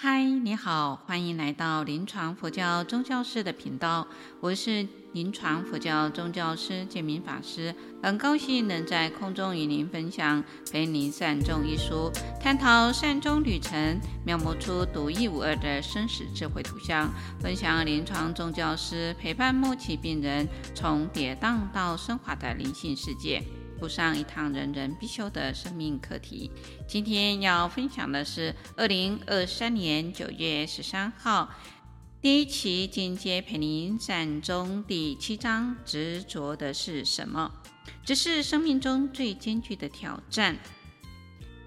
[0.00, 4.06] 嗨，你好，欢迎来到临床佛教宗教师的频道，
[4.38, 10.40] 我是临床佛教宗教师建明法师，很高兴能在空中与您分享
[10.70, 20.46] 《陪你善终》一书，探讨善终旅程，描摹出独一无二的生死智慧图像，分享临床宗教师陪伴末期病人
[20.76, 23.42] 从跌宕到升华的灵性世界。
[23.78, 26.50] 补上一堂人人必修的生命课题。
[26.88, 31.48] 今天要分享的是二零二三年九月十三号
[32.20, 37.52] 第一期进阶陪您善终第七章：执着的是什么？
[38.04, 40.56] 这是生命中最艰巨的挑战。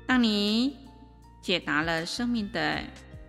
[0.05, 0.75] 当你
[1.41, 2.83] 解答了生命的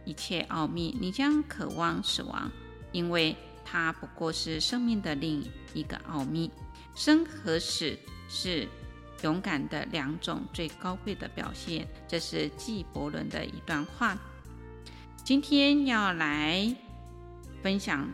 [0.05, 2.51] 一切奥秘，你将渴望死亡，
[2.91, 6.51] 因为它不过是生命的另一个奥秘。
[6.97, 7.97] 生和死。
[8.35, 8.67] 是
[9.23, 14.17] 勇敢的两种最高贵的表现，这是纪伯伦的一段话。
[15.23, 16.75] 今天要来
[17.63, 18.09] 分享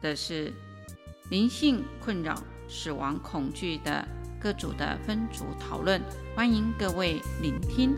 [0.00, 0.52] 的是
[1.30, 4.06] 灵性困扰、死亡恐惧的
[4.40, 6.00] 各组的分组讨论，
[6.36, 7.96] 欢迎各位聆听。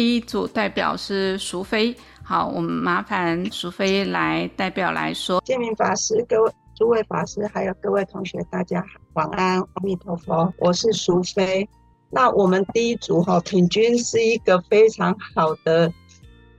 [0.00, 5.42] 第一组代表是淑妃，好，我们麻烦淑妃来代表来说。
[5.44, 11.68] 建明法师，各位诸位法师，还有各位同学，大家晚安，阿弥陀佛，我是淑妃。
[12.08, 15.92] 那我们第一组哈，品君是一个非常好的，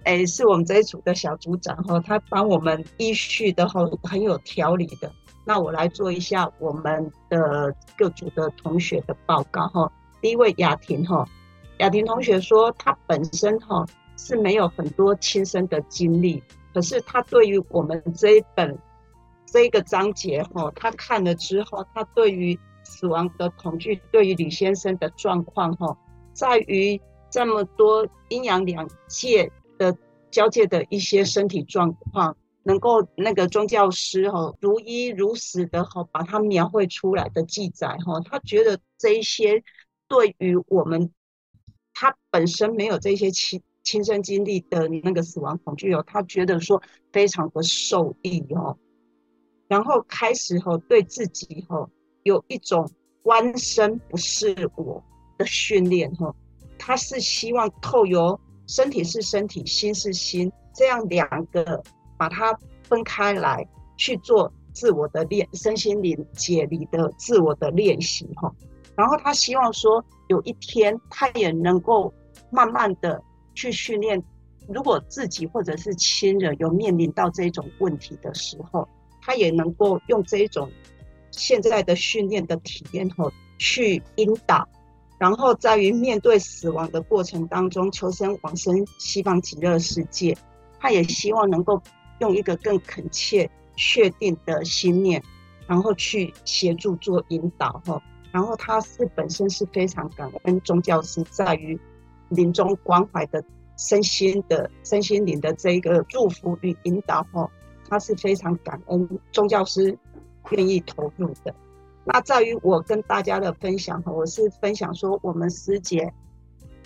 [0.03, 5.11] 哎，是我们这一组的小组长哈，他帮我们依序的哈，很有条理的。
[5.45, 9.91] 那我来做一下我们的各组的同学的报告哈。
[10.21, 11.27] 第一位雅婷哈。
[11.81, 13.83] 雅婷同学说，她本身哈
[14.15, 16.43] 是没有很多亲身的经历，
[16.75, 18.77] 可是她对于我们这一本
[19.47, 25.97] 这一个章节哈，她看了之后，她对于死亡的恐惧，对于李先生的状况哈，
[26.33, 27.01] 在于
[27.31, 29.97] 这么多阴阳两界的
[30.29, 39.63] 交界的一些身体状况，能够那个宗教师哈如一如实的哈把它描绘出来的记载哈，他觉得这一些
[40.07, 41.11] 对于我们。
[42.01, 46.81] 他本身没有这些亲亲身经历的你那个死亡恐惧哦，他觉得说
[47.13, 48.75] 非常的受益哦，
[49.67, 51.87] 然后开始后对自己哈
[52.23, 52.89] 有一种
[53.25, 55.03] 弯身不是我
[55.37, 56.33] 的训练哈，
[56.79, 61.83] 他是希望透由身体是身体，心是心这样两个
[62.17, 63.63] 把它分开来
[63.95, 68.51] 去做自我的练身心灵解离的自我的练习哈。
[68.95, 72.13] 然后他希望说，有一天他也能够
[72.51, 73.21] 慢慢的
[73.53, 74.23] 去训练，
[74.69, 78.87] 如果自己或者是亲人有面临到这种问题的时候，
[79.21, 80.71] 他也能够用这种
[81.31, 84.65] 现在的训练的体验后去引导，
[85.19, 90.37] 然后在于面对死亡的过程当中求生往生西方极乐世界，
[90.79, 91.81] 他也希望能够
[92.19, 95.21] 用一个更恳切确定的心念，
[95.67, 98.01] 然后去协助做引导后。
[98.31, 101.79] 然后他是本身是非常感恩宗教师在于
[102.29, 103.43] 临终关怀的
[103.77, 107.49] 身心的身心灵的这一个祝福与引导哦，
[107.89, 109.97] 他是非常感恩宗教师
[110.51, 111.53] 愿意投入的。
[112.05, 116.13] 那在于我跟大家的分享哈，我是分享说我们师姐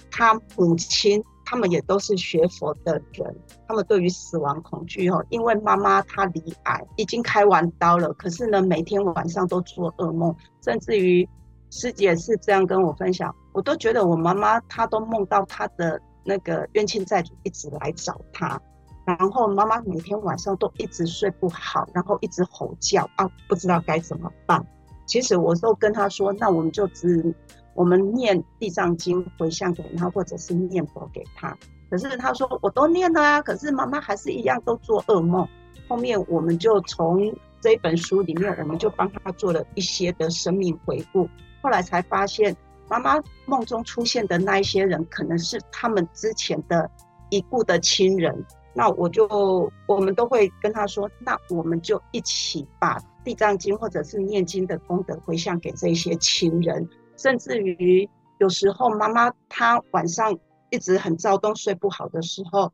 [0.09, 3.35] 她母亲他们也都是学佛的人，
[3.67, 11.27] 他们对于死亡恐惧哈，因为妈妈她罹癌已经开完刀了，可是呢每天晚上都做噩梦，甚至于。
[11.71, 18.57] 师姐是这样跟我分享，我都觉得我妈妈她都梦到她的那个冤亲债主一直来找她，
[19.03, 24.65] 然后妈妈每天晚上都一直睡不好，然后一直吼叫啊，不知道该怎么办。
[25.05, 27.35] 其实我都跟她说，那我们就只
[27.75, 31.55] 我们念地藏经回向给他，或者是念佛给他。
[31.89, 35.47] 可是他说我都念了啊，可是妈妈还是一样都做噩梦。
[35.87, 37.31] 后面我们就从
[37.61, 41.29] 这本书里面，我们就帮他做了一些的生命回顾。
[41.61, 42.55] 后来才发现，
[42.87, 46.89] 妈妈梦中出现的那一些人，可能是他们之前的
[47.29, 48.43] 已故的亲人。
[48.73, 56.87] 那我就我们都会跟他说，那我们就一起把地藏经或者是念经的功德回向给这些亲人。
[57.17, 58.09] 甚至于
[58.39, 60.37] 有时候妈妈她晚上
[60.69, 62.71] 一直很躁动睡不好的时候，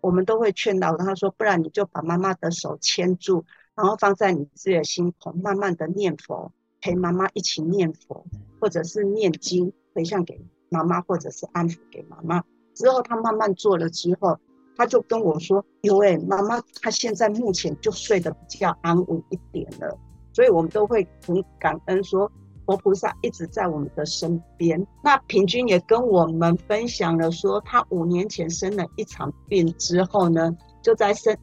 [0.00, 3.44] 我们都会劝导她说，不然你就把妈妈的手牵住，
[3.74, 6.52] 然后放在你自己的心口，慢慢的念佛。
[6.82, 8.24] 陪妈妈一起念佛，
[8.58, 10.40] 或者是念经回向给
[10.70, 12.42] 妈妈，或者是安抚给妈妈。
[12.74, 14.38] 之后她慢慢做了之后，
[14.78, 19.94] 他就跟我说：“有诶、欸，妈妈，她现在目前就睡得比较安稳一点了。”
[20.32, 22.32] 所以，我们都会很感恩，说
[22.70, 24.86] 佛菩萨一直在我们的身边。
[25.02, 31.36] 那平均也跟我们分享了，说他五年前生了一场病之后呢，就在生，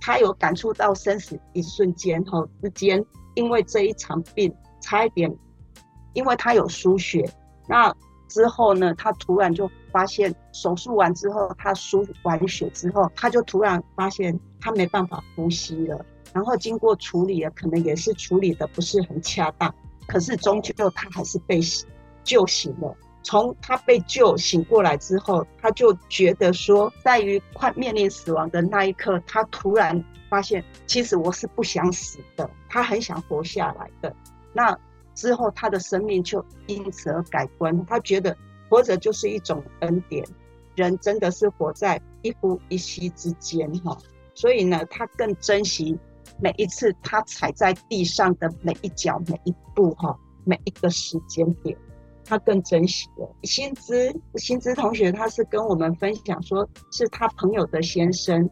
[0.00, 3.04] 他有感触到生死一瞬间哈之间，
[3.34, 5.32] 因为这一场病差一点，
[6.12, 7.24] 因为他有输血，
[7.68, 7.94] 那
[8.28, 9.70] 之后呢，他突然就。
[9.94, 16.04] 发现手术完之后，他输完血之后，他就突然发现他没办法呼吸了。
[16.32, 19.72] 然后经过处理了，可能也是处理的不是很恰当，
[20.06, 21.60] 可是终究他还是被
[22.22, 22.96] 救醒了。
[23.22, 34.14] 从他被救醒过来之后，他就觉得说，在于快面临死亡的那一刻，他突然发现，其实我是不想死的，他很想活下来的。
[34.52, 34.78] 那
[35.14, 38.36] 之后，他的生命就因此而改观，他觉得。
[38.70, 40.26] 活着就是一种恩典，
[40.74, 43.96] 人真的是活在一呼一吸之间哈，
[44.34, 45.96] 所以呢，他更珍惜
[46.40, 51.76] 每一次他踩在地上的每一脚、每一步哈，每一个时间点，
[52.24, 53.28] 他更珍惜了。
[53.42, 58.48] 新知新知同学，他是跟我们分享说，是他朋友的先生，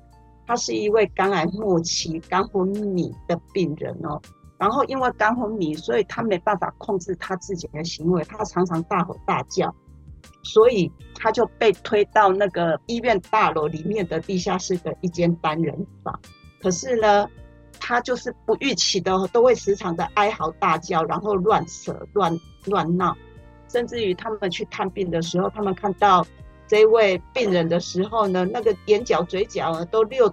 [0.47, 4.21] 他是一位肝癌末期、肝昏迷的病人哦，
[4.59, 9.75] 然后因为肝昏迷，所以他没办法控制他自己的行为，他常常大吼大叫。
[10.45, 16.21] 所以他就被推到那个医院大楼里面的地下室的一间单人房。
[16.61, 17.29] 可是呢，
[17.93, 22.35] 他就是不预期的，都会时常的哀嚎大叫，然后乱扯乱
[22.65, 23.15] 乱闹，
[23.69, 26.27] 甚至于他们去探病的时候，他们看到
[26.67, 30.33] 这位病人的时候呢，那个眼角、嘴角都流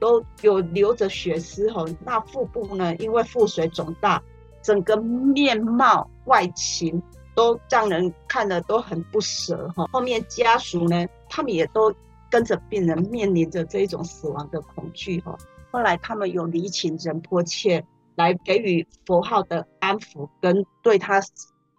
[0.00, 4.20] 都有流着血丝吼，那腹部呢，因为腹水肿大，
[4.60, 7.00] 整个面貌外形。
[7.36, 9.86] 都让人看了都很不舍哈。
[9.92, 11.94] 后面家属呢，他们也都
[12.30, 15.36] 跟着病人面临着这种死亡的恐惧哈。
[15.76, 17.84] 后来他们有离情人迫切
[18.14, 21.20] 来给予佛号的安抚，跟对他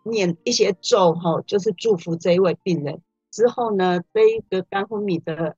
[0.03, 3.01] 念一些咒哈，就是祝福这一位病人。
[3.31, 5.55] 之后呢，这一个肝昏迷的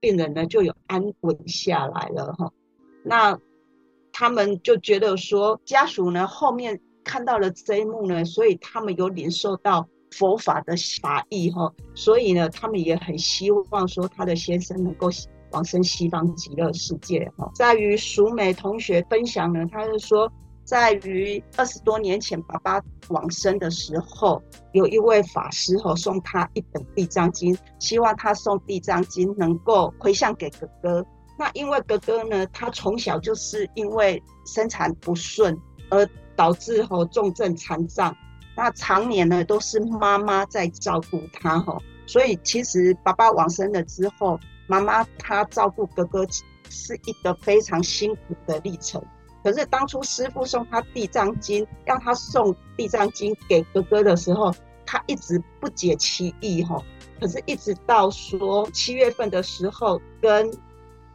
[0.00, 2.52] 病人呢，就有安稳下来了哈。
[3.02, 3.38] 那
[4.12, 6.78] 他们就觉得说，家属呢后面。
[7.04, 15.08] 看到了这一幕呢，所以他们有领受到佛法的法义哈，所以呢，他们也很希望说他的先生能够
[15.50, 17.50] 往生西方极乐世界哈。
[17.54, 20.30] 在于淑美同学分享呢，他是说，
[20.64, 24.42] 在于二十多年前爸爸往生的时候，
[24.72, 31.06] 有一位法师哈送他一本地藏经，希望他送地藏经能够回向给哥哥。
[31.38, 35.56] 那因为哥哥呢，他从小就是因为生产不顺
[35.90, 36.08] 而。
[36.38, 38.16] 导致吼重症残障，
[38.56, 46.24] 那常年呢都是妈妈在照顾他吼，所以其实爸爸往生了之后，妈妈她照顾哥哥
[46.70, 49.02] 是一个非常辛苦的历程。
[49.42, 54.54] 可是当初师傅送他地藏经，让他送地藏经给哥哥的时候，
[54.84, 56.84] 他一直不解其意吼。
[57.20, 60.50] 可是，一直到说七月份的时候，跟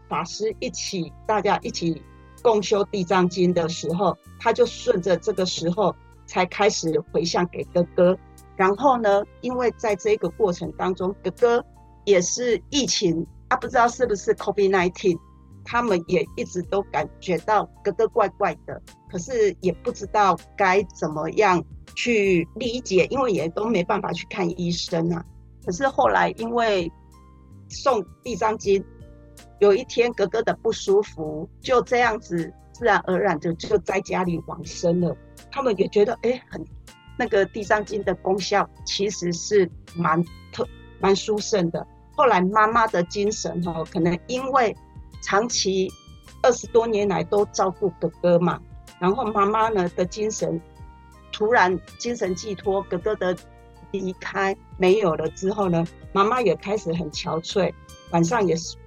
[0.09, 2.01] 法师一起，大家一起。
[2.41, 5.95] 共修地藏经的时候，他就顺着这个时候
[6.25, 8.17] 才开始回向给哥哥。
[8.57, 11.65] 然后呢，因为在这个过程当中，哥哥
[12.03, 15.15] 也是疫情，他不知道是不是 COVID-19，
[15.63, 21.63] 他们也一直都感觉到格格怪怪的，可是也不知道该怎么样
[21.95, 25.23] 去理解，因为也都没办法去看医生啊。
[25.63, 26.91] 可是后来因为
[27.69, 28.83] 送地藏经。
[29.59, 35.15] 有一天，格格的不舒服，就这样子自然而然的就在家里往生了。
[35.51, 36.65] 他们也觉得，哎、很
[37.19, 40.67] 那个地藏经的功效其实是蛮特
[40.99, 41.85] 蛮殊胜的。
[42.15, 44.75] 后来妈妈的精神哈，可能因为
[45.21, 45.91] 长期
[46.41, 48.59] 二十多年来都照顾哥哥嘛，
[48.99, 50.59] 然后妈妈呢的精神
[51.31, 53.35] 突然精神寄托，哥哥的
[53.91, 57.73] 离开没有了之后呢，妈妈也开始很憔悴，
[58.11, 58.77] 晚上也是。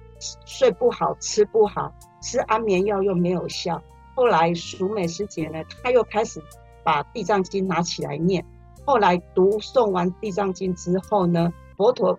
[0.47, 1.93] 睡不好，吃不好，
[2.23, 3.79] 吃安眠药又没有效。
[4.15, 6.41] 后来淑美师姐呢，她又开始
[6.83, 8.43] 把地藏经拿起来念。
[8.83, 12.15] 后来读诵完地藏经之后呢，佛陀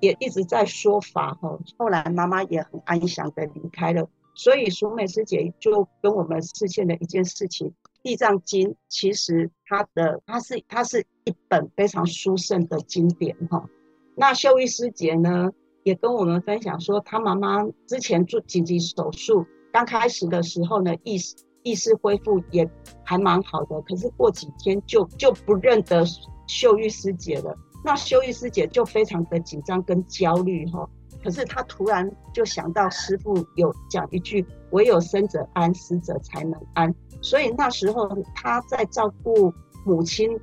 [0.00, 1.58] 也一直在说法哈。
[1.78, 4.08] 后来妈妈也很安详的离开了。
[4.34, 13.68] 所以淑美师姐就跟我们示现了一件事情：地藏经其实它的它是它是一本非常殊胜的经典哈。
[14.14, 15.50] 那秀玉师姐呢？
[15.84, 22.68] 也跟我们分享说，她妈妈之前做紧急手术，刚开始的时候呢，意识意识恢复也
[23.04, 26.04] 还蛮好的，可是过几天就就不认得
[26.46, 27.56] 秀玉师姐了。
[27.88, 30.86] 那修玉师姐就非常的紧张跟焦虑哈，
[31.24, 39.50] 可是她突然就想到师傅有讲一句：“唯有生者安，死者才能安。”所以那时候她在照顾
[39.86, 40.38] 母亲，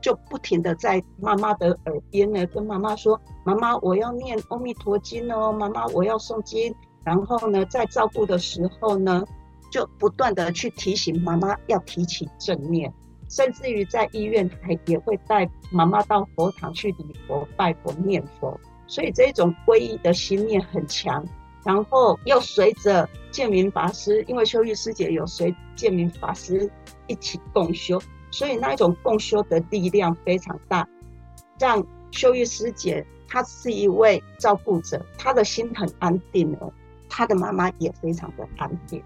[0.00, 6.74] 就不停的在妈妈的耳边呢，跟妈妈说：“妈妈，我要念阿弥陀经哦，妈妈，我要诵经。”
[7.06, 9.24] 然后呢，在照顾的时候呢，
[9.70, 12.92] 就不断的去提醒妈妈要提起正念，
[13.30, 18.60] 甚至于在医院还也会带妈妈到佛堂去礼佛、拜佛、念佛。
[18.86, 21.24] 所以这种皈依的心念很强。
[21.62, 26.70] 然后又随着建明法师，因为秀玉师姐有随建明法师
[27.06, 30.88] 一起共修，所以那一种共修的力量非常大，
[31.58, 36.72] 让秀玉师姐她是一位照顾者，她的心很安定了。
[37.10, 39.02] 她的妈妈也非常的安定。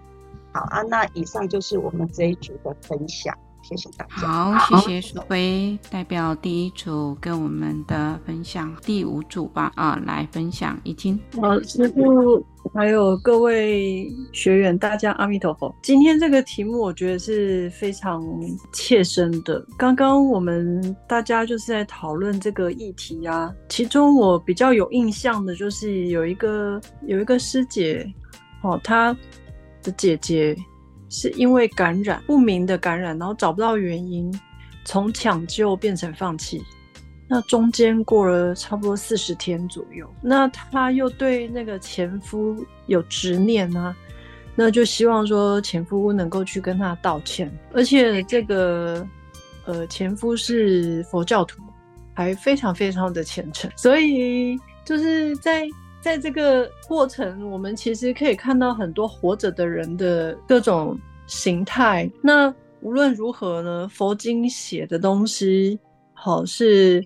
[0.53, 3.37] 好啊，那以上就是我们这一组的分享，
[3.67, 4.27] 谢谢大家。
[4.59, 11.19] 好，谢谢淑妃代表第一组跟我们的分享，第五组吧啊，来分享已经。
[11.41, 12.45] 好，师傅
[12.75, 15.75] 还有各位学员，大家阿弥陀佛。
[15.81, 18.23] 今天这个题目我觉得是非常
[18.71, 19.65] 切身的。
[19.75, 28.07] 刚刚我们大家就是在讨论这个议题啊，其中我比较有印象的就是有一个有一个师姐，
[28.61, 29.17] 哦，她。
[29.83, 30.57] 的姐姐
[31.09, 34.33] 是因为感染，不明的感染，然后找不到原因，
[34.83, 36.61] 从抢救变成放弃。
[37.27, 42.55] 那中间过了差不多四十天左右，那她又对那个前夫
[42.87, 43.95] 有执念啊，
[44.55, 49.07] 那就希望说前夫能够去跟她道歉，而且这个
[49.65, 51.61] 呃前夫是佛教徒，
[52.13, 55.67] 还非常非常的虔诚，所以就是在。
[56.05, 60.95] 在这个过程，我们其实可以看到很多活着的人的各种
[61.25, 62.07] 形态。
[62.21, 65.79] 那无论如何呢，佛经写的东西，
[66.13, 67.03] 好是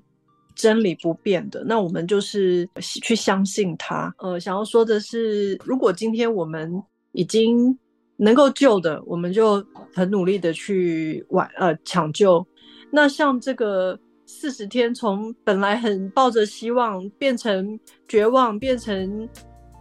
[0.54, 1.64] 真理不变的。
[1.64, 4.14] 那我们就是去相信它。
[4.18, 6.70] 呃，想要说的是，如果今天我们
[7.14, 7.80] 已经
[8.18, 12.46] 能够救的，我们就很努力的去挽呃抢救。
[12.92, 13.98] 那像这个。
[14.40, 17.78] 四十天，从本来很抱着希望，变成
[18.08, 19.28] 绝望，变成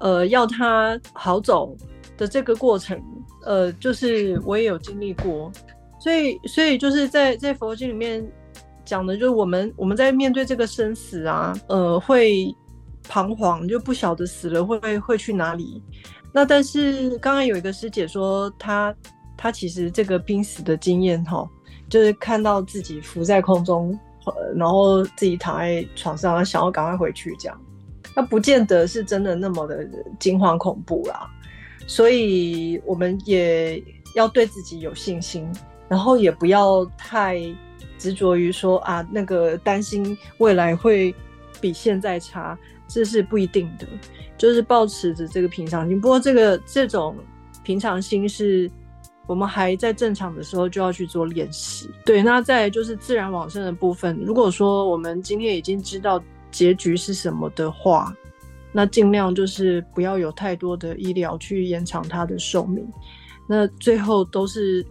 [0.01, 1.77] 呃要他好走
[2.17, 3.01] 的这个过程，
[3.45, 5.53] 呃，就是我也有经历过，
[6.01, 8.27] 所以，所以就是在在佛经里面
[8.85, 12.53] 讲的，就是我们我们在面对这个生死啊，呃，会
[13.09, 15.81] 彷徨，就不晓得死了会会会去哪里。
[16.33, 18.93] 那但是刚刚有一个师姐说，她
[19.37, 21.49] 她其实这个濒死的经验哈，
[21.89, 23.97] 就是看到自己浮在空中。
[24.57, 27.61] 然后自己躺在床上，想要赶快回去，这样，
[28.15, 29.87] 那不见得是真的那么的
[30.19, 31.29] 惊慌恐怖啦。
[31.87, 33.83] 所以我们也
[34.15, 35.51] 要对自己有信心，
[35.89, 37.41] 然后也不要太
[37.99, 41.15] 执着于说啊，那个担心未来会
[41.61, 43.87] 比现在差，这是不一定的。
[44.37, 47.17] 就是抱持着这个平常心，不过这个这种
[47.63, 48.71] 平常心是。
[49.29, 51.89] 我们还在正常的时候就要去做练习。
[52.05, 54.19] 对，那在就是自然往生的部分。
[54.25, 56.21] 如果说我们今天已经知道
[56.51, 58.13] 结局是什么的话，
[58.73, 62.87] 那尽量就是不要有太多的医疗去延长它的寿命，
[63.47, 64.85] 那最后都是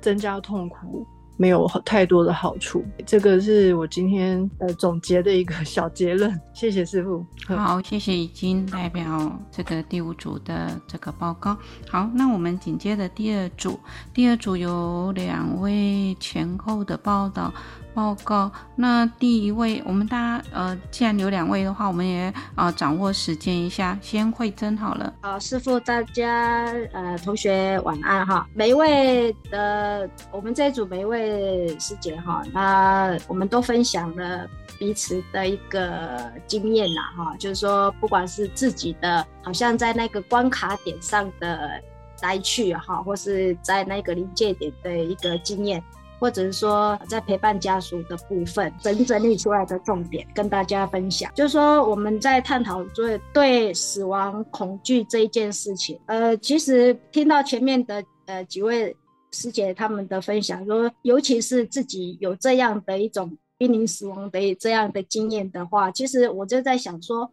[0.00, 1.06] 增加痛苦。
[1.36, 6.38] 没有太多的好处，这个是我今天呃总结的一个小结论。
[6.54, 7.24] 谢谢师傅。
[7.46, 11.56] 好，谢谢已经代表这个第五组的这个报告。
[11.88, 13.80] 好，那我们紧接着第二组，
[14.14, 17.52] 第二组有两位前后的报道。
[17.94, 25.12] 报告，那第一位，我们大家呃，既然有两位的话，我们也啊、呃、掌握时间一下，先慧真好了。
[25.20, 41.80] 好，师傅，大家呃同学晚安哈，每一位的我们这一组每一位师姐哈，那我们都分享了彼此的一个经验呐哈，就是说不管是自己的，好像在那个关卡点上的
[42.22, 45.82] 来去哈，或是在那个临界点的一个经验。
[46.22, 55.98] 或者是说，在陪伴家属的部分，整整理出来的重点跟大家分享，就是说我们在探讨对对死亡恐惧这一件事情。
[56.06, 58.96] 呃，其实听到前面的呃几位
[59.32, 67.28] 师姐他们的分享，说尤其是自己有这样的一种濒临死亡的这样的经验的话，其实我就在想说，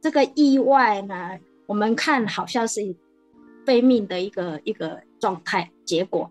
[0.00, 2.80] 这个意外呢，我们看好像是
[3.66, 6.30] 非命的一个一个状态结果。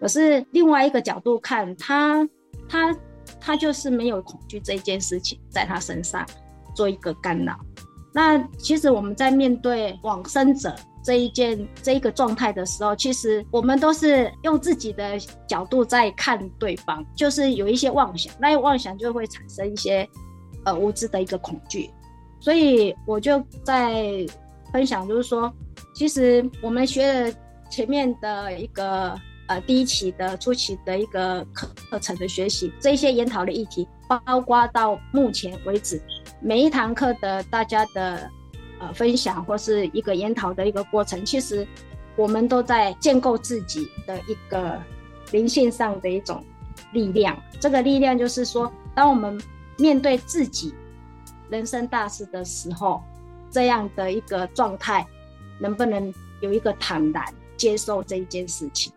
[0.00, 2.26] 可是另外一个角度看，他
[2.68, 2.96] 他
[3.38, 6.26] 他就是没有恐惧这一件事情在他身上
[6.74, 7.54] 做一个干扰。
[8.12, 15.16] 那其实我们在面对往生者这一件这一个状态的时候，其实我们都是用自己的
[15.46, 20.08] 角度在看对方，就是有一些妄想，那妄想就会产生一些
[20.64, 21.90] 呃无知的一个恐惧。
[22.40, 24.26] 所以我就在
[24.72, 25.52] 分享，就是说，
[25.94, 27.32] 其实我们学了
[27.70, 29.14] 前面的一个
[29.50, 36.00] 呃第一期的初期的一个课课程的学习，这些研讨的议题，包括到目前为止
[36.40, 38.30] 每一堂课的大家的
[38.78, 41.66] 呃分享或是一个研讨的一个过程，其实
[42.14, 44.80] 我们都在建构自己的一个
[45.32, 46.44] 灵性上的一种
[46.92, 47.36] 力量。
[47.58, 49.36] 这个力量就是说，当我们
[49.76, 50.72] 面对自己。
[51.50, 53.02] 人生大事的时候，
[53.50, 55.04] 这样的一个状态，
[55.58, 57.24] 能不能有一个坦然
[57.56, 58.92] 接受这一件事情？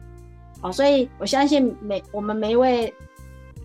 [0.63, 2.91] 好，所以我相信每我们每一位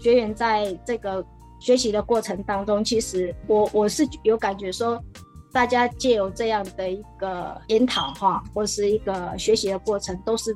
[0.00, 1.25] 学员在这个
[1.61, 5.00] 学习的过程当中，其实我我是有感觉说，
[5.52, 10.55] 大家借由这样的一个研讨哈，或是一个学习的过程，都是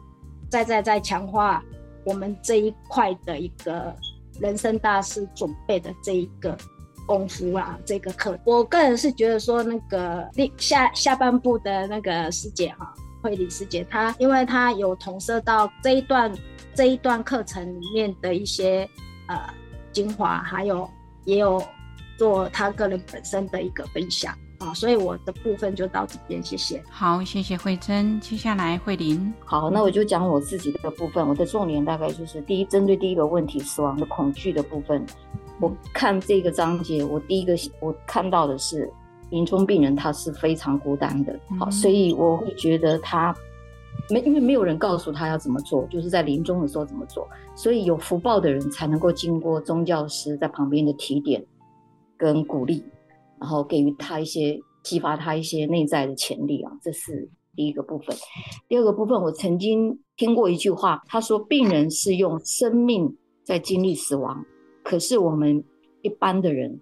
[0.51, 1.63] 在在在强化
[2.05, 3.95] 我们这一块的一个
[4.41, 6.59] 人生大事准备的这一个。
[7.05, 10.25] 功夫啊，这个课，我个人是觉得说，那个
[10.57, 16.33] 下下半部的那个师姐哈，慧理师姐，她因为她有投射到这一段
[16.75, 18.89] 这一段课程里面的一些
[19.29, 19.39] 呃
[19.93, 20.89] 精华，还有
[21.25, 21.63] 也有
[22.19, 26.83] 做她个人本身的一个分享啊，所以我的部分就到这边，谢谢。
[26.91, 29.33] 好，谢谢慧珍，接下来慧玲。
[29.45, 35.05] 好，那我就讲我自己的部分，我的重点大概就是第一，针对第一个问题，死亡的恐惧的部分。
[35.61, 38.93] 我看这个章节，我第一个我看到的是
[39.33, 43.35] 临终病人他是非常孤单的，好，所以我会觉得他
[44.11, 51.43] 没因为没有人告诉他要怎么做，就是在临终的时候怎么做，所以有福报的人才能够经过宗教师在旁边的提点
[52.19, 52.85] 跟鼓励，
[53.41, 58.15] 然后给予他一些激发他一些内在的潜力啊，这是第一个部分。
[58.69, 64.45] 第二个部分，我曾经听过一句话，他说病人是用生命在经历死亡。
[64.83, 65.65] 可是我们
[66.03, 66.79] 一般的人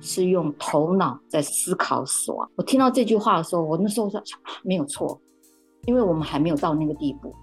[0.00, 2.48] 是用头脑在思考死亡。
[2.56, 4.22] 我听到这句话的时候，我那时候说
[4.62, 5.18] 没有错，
[5.86, 7.34] 因为我们还没有到那个地步。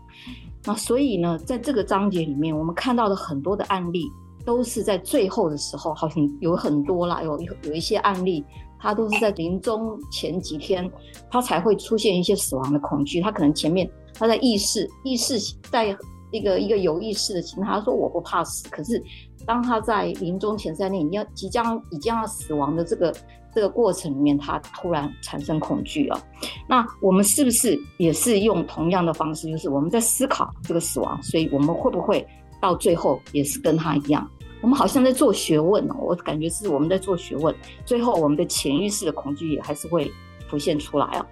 [0.64, 4.06] 那所以呢，在这个章节里面，我们看到的很多的案例，
[4.46, 8.46] 都是在最后的时候，好像有很多啦，有有一些案例，
[8.80, 10.90] 他都是在临终前几天，
[11.32, 13.20] 他才会出现一些死亡的恐惧。
[13.22, 15.40] 他可能前面他在意识意识
[15.72, 15.98] 在
[16.32, 19.04] 一个一个有意识的情况，他说我不怕死，可是。
[19.46, 23.14] 当他在临终前三年，你要即将已经要死亡的这个
[23.54, 26.22] 这个过程里面，他突然产生恐惧了。
[26.68, 31.22] 那我们是不是也是用同样的方式，就是我们在思考这个死亡？
[31.22, 32.26] 所以我们会不会
[32.60, 34.30] 到最后也是跟他一样？
[34.62, 37.54] 我们好像在做学问哦，我感觉是我们在做学问。
[37.84, 40.12] 最后我们的潜意识的恐惧也还是会
[40.48, 41.26] 浮现出来啊。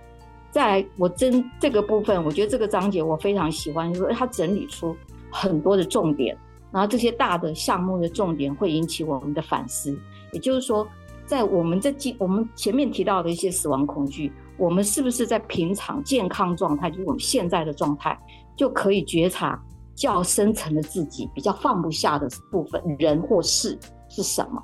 [0.50, 4.96] 再来，我真这个部分，我觉得这个章节我非常喜欢，就是他整理出
[5.32, 6.36] 很多的重点。
[6.72, 9.98] 然后这些大的项目的重点会引起我们的反思，
[10.32, 10.88] 也就是说，
[11.26, 18.18] 在我们在我们前面提到的一些死亡恐惧，我们是不是在平常健康状态，就是我们现在的状态，
[18.56, 19.60] 就可以觉察
[19.96, 23.78] 较深层的自己比较放不下的部分，人或事
[24.08, 24.62] 是什么？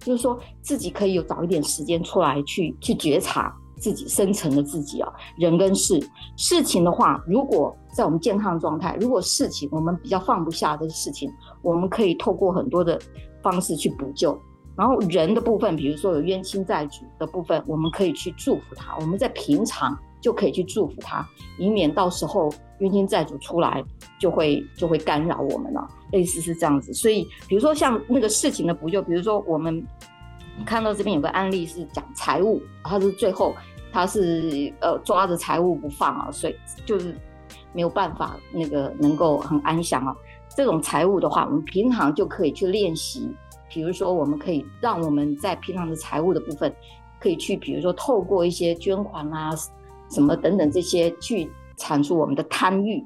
[0.00, 3.54] 就是说自己可以有早一点时间出来去去觉察。
[3.80, 6.04] 自己深层的自己啊，人跟事，
[6.36, 11.28] 事情的话，如果在我们健康状态，如果事情我们比较放不下的事情，
[11.62, 12.96] 我们可以透过很多的
[13.42, 14.40] 方式去补救。
[14.76, 18.96] 然后人的部分，比如说有冤亲债主的部分，我们可以去祝福他。
[19.00, 23.82] 我们在平常就可以去祝福他，以免到时候冤亲债主出来
[24.20, 25.84] 就会就会干扰我们了。
[26.12, 26.94] 类似是这样子。
[26.94, 29.84] 所以，比如说像那个事情的补救，比如说我们。
[30.66, 33.54] 看到这边有个案例是讲财务，他是最后
[33.92, 37.16] 他是呃抓着财务不放啊，所以就是
[37.72, 40.16] 没有办法那个能够很安详啊。
[40.56, 43.30] 这种财务的话，我们平常就可以去练习，
[43.68, 46.74] 比如说我们可以让我们在平常的财务的部分，
[47.20, 49.50] 可以去比如说透过一些捐款啊
[50.10, 53.04] 什么等等这些去阐述我们的贪欲，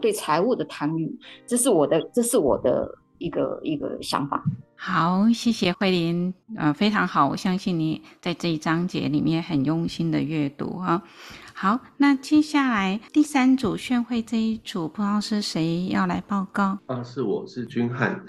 [0.00, 1.14] 对财务的贪欲，
[1.46, 4.42] 这是我的这是我的一个一个想法。
[4.76, 11.02] 好，谢谢慧琳，呃，非常好，我相信你在这一章节里面很用心的阅读啊。
[11.56, 16.76] 好，那接下来第三组炫会这一组，不知道是谁要来报告？
[16.86, 18.20] 啊，是我是君汉。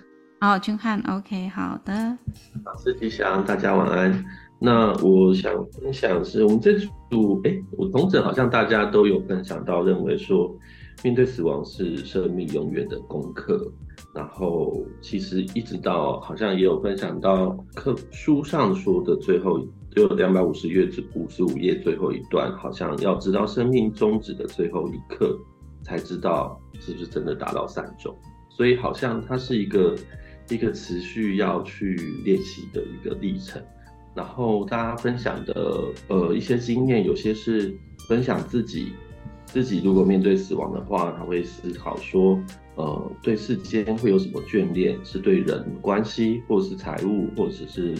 [0.41, 2.15] 哦，君汉，OK，好的。
[2.63, 4.23] 老师吉祥，大家晚安。
[4.59, 6.77] 那我想分享是我们这
[7.09, 10.55] 组，哎，我同整好像大家都有分享到，认为说
[11.03, 13.73] 面对死亡是生命永远的功课。
[14.15, 19.59] 然后其实一直到好像也有分享到课书上说的最后
[19.93, 25.37] 就两百五十页至五十五页最后一段，好像要知道生命终止的最后一刻，
[25.83, 28.15] 才知道是不是真的达到善终。
[28.49, 29.93] 所以好像它是一个
[30.49, 33.61] 一个持续要去练习的一个历程。
[34.13, 38.93] 然后大家分享的呃一些经验，有些是分享自己
[39.45, 42.39] 自己如果面对死亡的话，他会思考说，
[42.75, 47.95] 呃，对世间会有什么眷恋，是对人关系，或是财务，或者是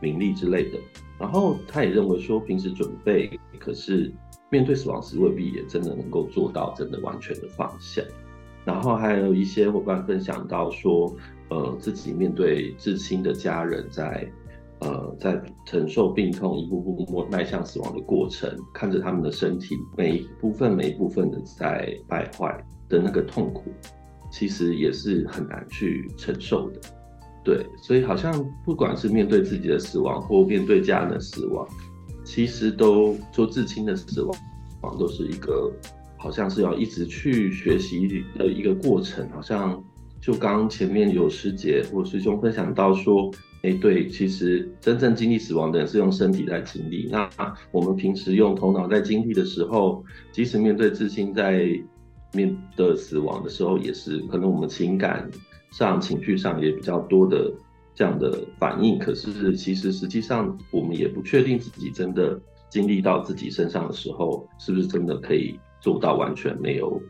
[0.00, 0.78] 名利之类的。
[1.18, 4.12] 然后他也认为说，平时准备，可是
[4.48, 8.02] 面对死亡时未必也真的能够做到真的完全的放下。
[8.64, 11.14] 然后还有一些伙伴分享到说，
[11.48, 14.28] 呃，自己面对至亲的家人在，
[14.80, 23.70] 呃，在承受病痛，一步步迈向死亡的过程，看着他们的身体每一部分每一部分的在败坏的那个痛苦，
[24.30, 26.80] 其实也是很难去承受的。
[27.44, 28.32] 对，所以好像
[28.64, 31.66] 不管是面对自己的死亡，或面对家人的死亡，
[32.24, 35.72] 其实都做至亲的死亡，都是一个。
[36.22, 39.82] 好像是要一直去学习的一个过程，好像
[40.20, 43.30] 就刚前面有师姐或师兄分享到说，
[43.62, 47.26] 哎，对，其实真正经历死亡的人是用身体在经历，那
[47.72, 51.66] 我们平时用头脑在经历的时候，即使面对至亲在
[52.32, 55.30] 面的死亡的时候，也是可能我们情感
[55.72, 57.52] 上、情绪上也比较多的
[57.94, 65.58] 这样的反应，可是其实实际上我们也不确定自己真的经历到自己身上的时候，是不是真的可以。
[65.82, 67.00] 做到完全没有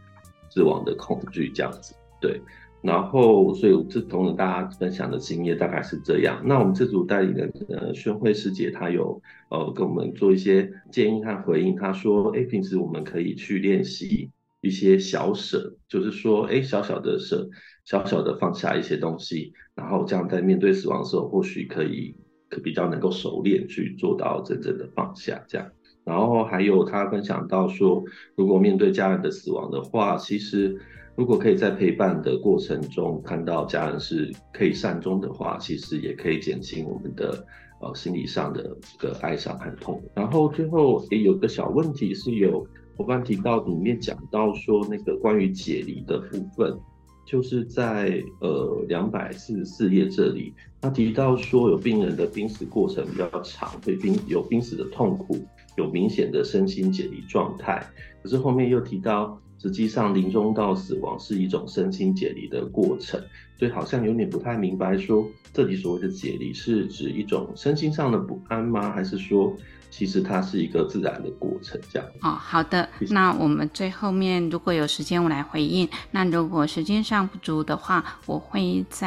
[0.48, 2.40] 死亡的恐惧这样子，对，
[2.82, 6.40] 然后所以这同大家分享的经验大概是这样。
[6.44, 11.74] 那我们这组代理人呃宣慧师姐，她有呃跟我们做一些建议和回应。
[11.74, 14.30] 她说，哎，平时我们可以去练习
[14.60, 17.48] 一些小舍，就是说，哎，小小的舍，
[17.84, 22.14] 小小的放下一些东西，然后这样在面对死亡的时候，或许可以
[22.48, 25.66] 可比较能够熟练去做到真正的放下这样。
[26.04, 28.02] 然后还有他分享到说，
[28.34, 30.76] 如果面对家人的死亡的话，其实
[31.14, 37.44] 如果可以在陪伴的过程中看到家人是可以善终的话，其实也可以减轻我们的
[37.80, 40.02] 呃心理上的这个哀伤和痛。
[40.14, 42.66] 然后最后也有个小问题是有
[43.00, 46.78] 伙伴提到里面讲到说那个关于解离的部分，
[47.24, 55.38] 就是在呃两百四十四页这里，他提到说有病人的濒死过程比较长，会濒有濒死的痛苦。
[55.78, 57.82] 有明显的身心解离状态，
[58.22, 63.18] 可是后面又提到，实际上临终到死亡是一种身心解离的过程，
[63.58, 68.90] 所以好像有点不太明白，说这里所谓的解离是指一种身心上的不安吗？
[68.92, 69.56] 还是说？
[69.90, 72.08] 其实它是一个自然的过程，这样。
[72.22, 72.88] 哦，好的。
[73.10, 75.88] 那我们最后面如果有时间，我来回应。
[76.10, 79.06] 那如果时间上不足的话，我会在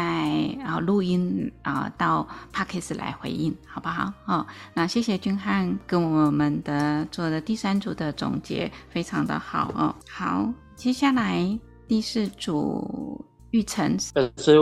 [0.66, 4.12] 啊录音啊到 p a c k e s 来回应，好不好？
[4.26, 9.96] 哦，那谢谢君汉跟我们的做的第三组的总结，非常的好哦。
[10.10, 13.98] 好，接下来第四组玉成。
[14.16, 14.58] 呃，所以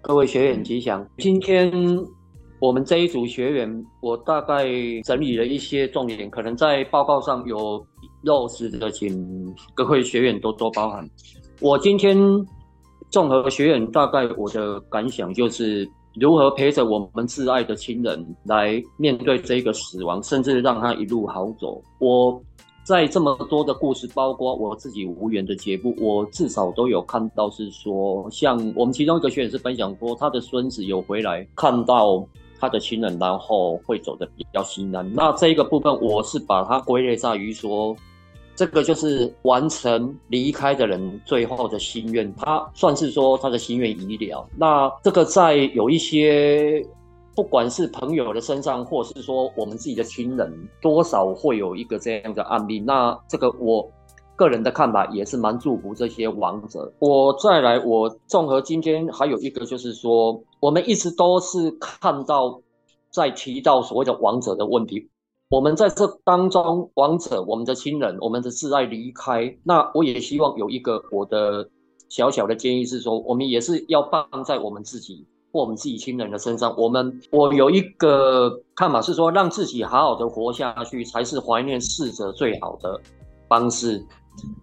[0.00, 1.70] 各位学员吉祥，今天。
[2.58, 4.64] 我们这一组学员，我大概
[5.04, 7.84] 整理了一些重点，可能在报告上有
[8.22, 11.06] 漏失的，请各位学员多多包涵。
[11.60, 12.16] 我今天
[13.10, 15.86] 综合学员大概我的感想就是，
[16.18, 21.82] 如何陪着我们挚爱的亲人来面对这个死亡，甚至让他一路好走。
[21.98, 22.42] 我
[22.84, 32.26] 在这么多的故事，包括我自己无缘的节目，我至少都有看到是说，像我们其中一个学员是分享过，他的孙子有回来看到。
[32.58, 35.12] 他的亲人，然后会走得比较心安。
[35.14, 37.96] 那这一个部分，我是把它归类在于说，
[38.54, 44.46] 这个就是完成离开的人最后的心愿，他算是说他的心愿已了。
[44.56, 46.84] 那这个在有一些，
[47.34, 52.80] 不管是朋友的身上，或是说我们自己的亲人，多少会有一个这样的案例。
[52.80, 53.90] 那这个我。
[54.36, 56.92] 个人的看法也是蛮祝福这些亡者。
[56.98, 62.60] 我再来，我综合今天还有一个就是说，我们一直都是看到
[63.10, 65.08] 在提到所谓的亡者的问题。
[65.48, 71.68] 我们在这当中，亡者、我们的亲人、我们的挚爱离开，那我也希望有一个我的
[72.08, 76.74] 小小的建议是说，我们也是要放在我们自己或我们自己亲人的身上。
[76.76, 83.00] 我们我有一个看法是说，让自己好好的活下去，才是怀念逝者最好的
[83.48, 84.04] 方式。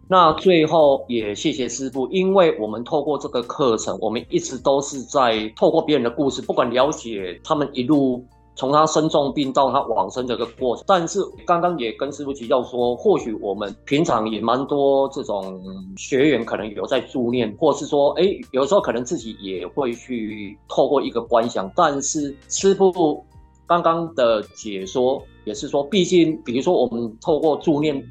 [0.08, 8.24] 那最后也谢谢师傅，因为我们透过这个课程，我们一直都是在透过别人的故事，不管了解他们一路
[8.56, 10.84] 从他生重病到他往生这个过程。
[10.86, 15.60] 但是刚刚也跟师傅提到说，或许我们平常也蛮多这种
[15.98, 21.72] 学员可能有在助念，或是说，哎，有时候可能自己也会去透过一个观想。
[21.76, 23.26] 但是师傅
[23.66, 28.06] 刚刚的解说也是说，毕竟比如说我们透过助念。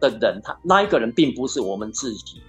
[0.00, 2.40] 的人，他那一个人并不是我们自己，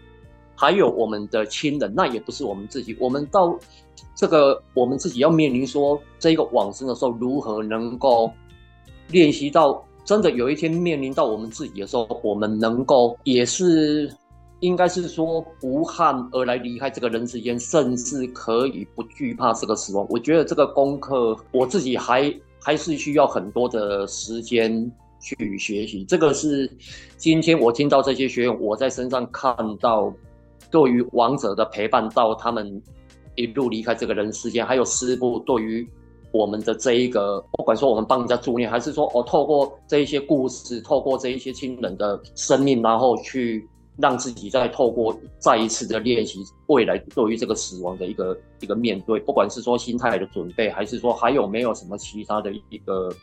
[0.56, 2.96] 还有我们的亲人，那也不是我们自己。
[3.00, 3.58] 我们到
[4.16, 8.32] 这个我们自己要面临说这个往生的时候，如何能够
[9.10, 14.12] 练习到真的有一天面临到我们自己的时候，我们能够也是。
[14.64, 20.06] 应该是说无憾而来离开这个人世间，甚至可以不惧怕这个死亡。
[20.08, 24.72] 我觉得这个功课我自己还还是需要很多的时间
[25.22, 26.04] 去学习。
[26.04, 26.70] 这个是
[27.16, 30.14] 今天我听到这些学员我在身上看到，
[30.70, 32.82] 对于亡者的陪伴到他们
[33.36, 35.88] 一路离开这个人世间，还有师傅对于
[36.32, 43.68] 我们的这一个，不管说我们帮人家助念，还是说哦透过这一些故事，透过这一些亲人的生命，然后去。
[43.98, 53.14] 让自己再透过再一次的练习，未来对于这个死亡的一个一个面对，不管是说心态的准备，还是说还有没有什么其他的一个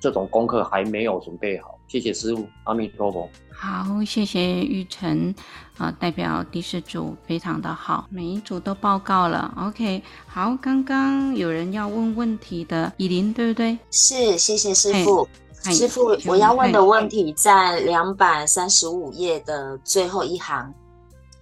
[0.00, 1.78] 这种功课还没有准备好。
[1.88, 3.28] 谢谢师傅，阿弥陀佛。
[3.52, 5.34] 好，谢谢玉成
[5.78, 9.54] 啊，代表第四组非常的好，每一组都报告了。
[9.56, 13.78] OK，好，刚刚有人要问问题的，以琳对不对？
[13.90, 15.28] 是，谢谢师傅。
[15.62, 20.72] 师傅，我要问的问题在两百三十五页的最后一行。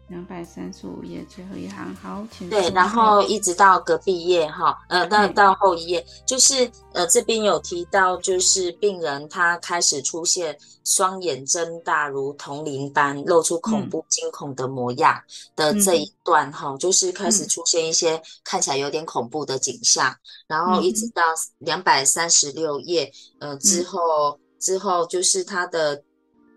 [0.08, 15.18] 两百三十五页最后一行，好，请对，然后一直到隔壁页哈，呃，到到后一页，就是呃这边有提到，就是病人他开始出现双眼睁大如铜铃般，露出恐怖惊恐的模样
[15.56, 21.22] 的这一段哈，嗯、就是开始出现一些看起来有点恐怖的景象，嗯、然后一直到
[21.58, 26.02] 两百三十六页，呃之后、嗯、之后就是他的。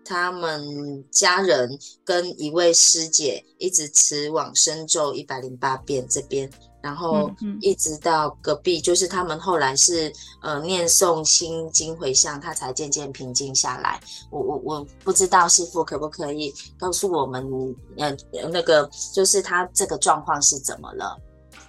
[0.08, 6.50] 他们家人跟一位师姐一直持往生咒一百零八遍这边，
[6.82, 14.00] 然后一直到隔壁，就是他们后来是呃念诵心经回向，他才渐渐平静下来。
[14.30, 17.46] 我我我不知道师傅可不可以告诉我们，
[17.98, 18.16] 呃
[18.50, 21.16] 那个就是他这个状况是怎么了？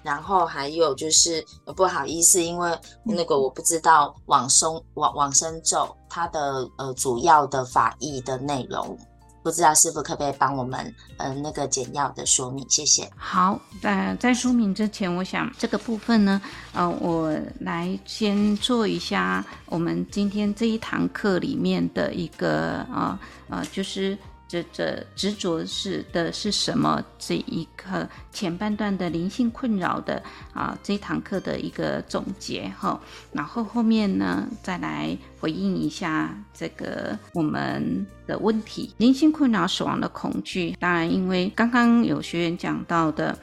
[0.02, 1.44] 然后还有就是
[1.76, 8.98] 不好意思，因为那个我不知道往生往往生咒它的呃主要的法义的内容，
[9.44, 12.66] 不知道师傅可不可以帮我们呃那个简要的说明？
[12.70, 13.10] 谢谢。
[13.18, 16.42] 好，在在说明之前，我想这个部分呢，
[16.74, 24.18] 呃，我来先做一下我们今天这一堂课里面的一个呃呃就是。
[24.50, 27.02] 这这执着是的是什么？
[27.20, 30.22] 这一课前半段的灵性困扰的
[30.56, 33.00] 啊，这一堂课的一个总结哈，
[33.32, 38.92] 然后后面呢再来回应一下这个我们的问题。
[38.98, 43.38] 灵性困扰死亡的恐惧，当然因为刚刚有学员讲到的，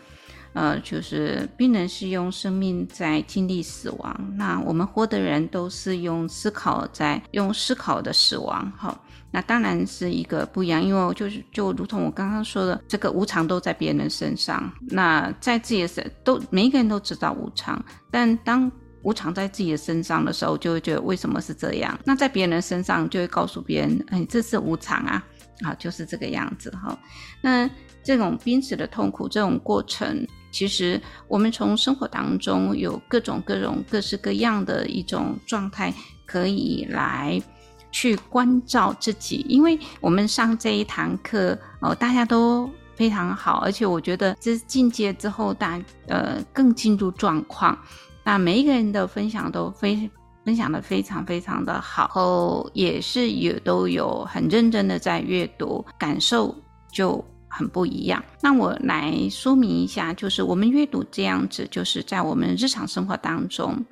[0.55, 9.01] 呃，就是病人是用生命在经历死亡，那我们活的人都是用思考在用思考的死亡哈。
[9.33, 14.73] 那当然是一个不一样，因为就是就如同我刚刚说的，这个无常都在别人身上。
[14.89, 18.71] 那在自己的身都每一个人都知道无常，但当
[19.03, 21.99] 无常在自己的身上的时候，就会觉得为什么是这样？
[22.05, 25.23] 那在别人身上就会告诉别人，哎，这是无常啊，
[25.63, 26.99] 啊，就是这个样子哈。
[27.43, 27.69] 那
[28.03, 35.93] 这种濒死的痛苦这种过程，其实我们从生活当中有各种各种各式各样的一种状态
[36.25, 37.43] 可以来。
[37.91, 47.79] 去关照自己，因为我们上这一堂课哦，大家都非常好，而且我觉得这进阶之后，大呃更进入状况。
[48.25, 50.11] 那每一个人的分享都非
[50.45, 56.55] 分享的非常非常的好，然后也是有都有很认真的在阅读，感受
[56.93, 58.23] 就很不一样。
[58.41, 63.85] 那我来说明一下，就是我们阅读这样子，就是在我们日常生活当中。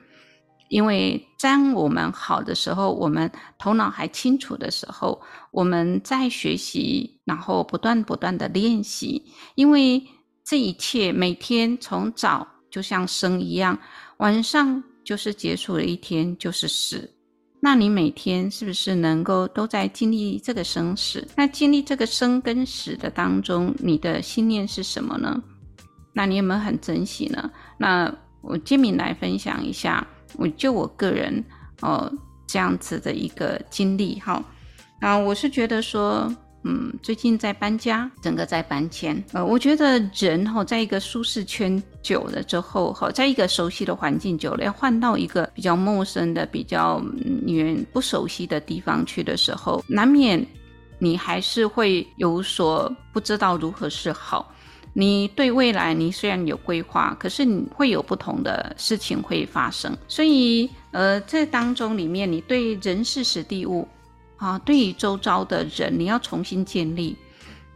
[0.69, 9.23] 因为当我们好的时候，我们头脑还清楚的时候，我们在学习，然后不断不断的练习。
[9.55, 10.03] 因为
[10.43, 13.79] 这一切每天从早就像生一样，
[14.17, 17.11] 晚上就是结束了一天，就是死。
[17.61, 21.27] 那你每天是不是能够都在经历这个生死？
[21.37, 25.43] 那经历这个生跟死的当中，你的信念是什么呢？
[26.13, 27.51] 那你有没有很珍惜呢？
[27.79, 30.07] 那我建明来分享一下。
[30.37, 31.45] 我就我个人
[31.81, 32.11] 哦，
[32.47, 34.43] 这样子的一个经历哈，
[35.01, 36.33] 啊，我是觉得说，
[36.65, 47.03] 嗯，最近在搬家，整个在搬迁，呃，我觉得人哈，在一个舒适圈久了之后哈，在一个熟悉的环境久了，要换到一个比较陌生的、比较
[47.45, 50.45] 女人不熟悉的地方去的时候，难免
[50.99, 54.51] 你还是会有所不知道如何是好。
[54.97, 59.95] 你对未来，你虽然有规划，可是你会有不同的事情会发生。
[60.07, 63.87] 所以，呃，这当中里面，你对人事时地物，
[64.37, 67.17] 啊，对于周遭的人，你要重新建立。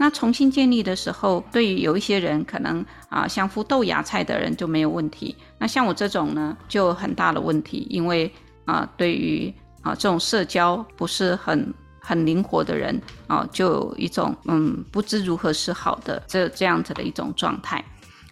[0.01, 5.35] 那重新建立的时候，对于有一些人可能啊，像付豆芽菜的人就没有问题。
[5.59, 8.33] 那像我这种呢，就很大的问题，因为
[8.65, 9.53] 啊，对于
[9.83, 11.75] 啊这种社交不是很
[12.09, 17.85] 很灵活的人啊，就有一种嗯不知如何是好的这这样子的一种状态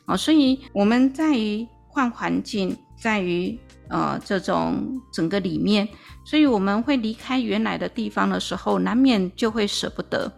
[0.07, 0.17] 啊。
[0.17, 3.59] 所以我们在于换环境，在于
[3.91, 5.87] 呃这种整个里面，
[6.25, 10.33] 所以我们会离开原来的地方的时候，难免就会舍不得。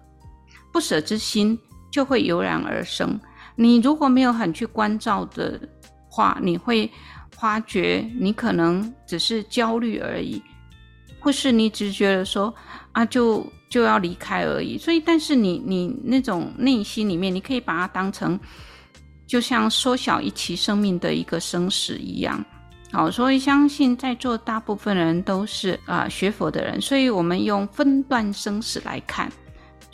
[0.72, 1.57] 不舍之心
[1.92, 3.18] 就会油然而生。
[3.55, 5.61] 你如果没有很去关照的
[6.11, 6.90] 话，你会
[7.31, 10.42] 发觉你可能只是焦虑而已，
[11.20, 12.54] 或是你只觉得说
[12.92, 14.78] 啊，就就要离开而已。
[14.78, 18.38] 所以，但是你你那种内心里面，你可以把它当成
[19.26, 22.44] 就像缩小一期生命的一个生死一样。
[22.90, 29.31] 好，所以相信在座大部分人都是啊、学佛的人，所以我们用分段生死来看。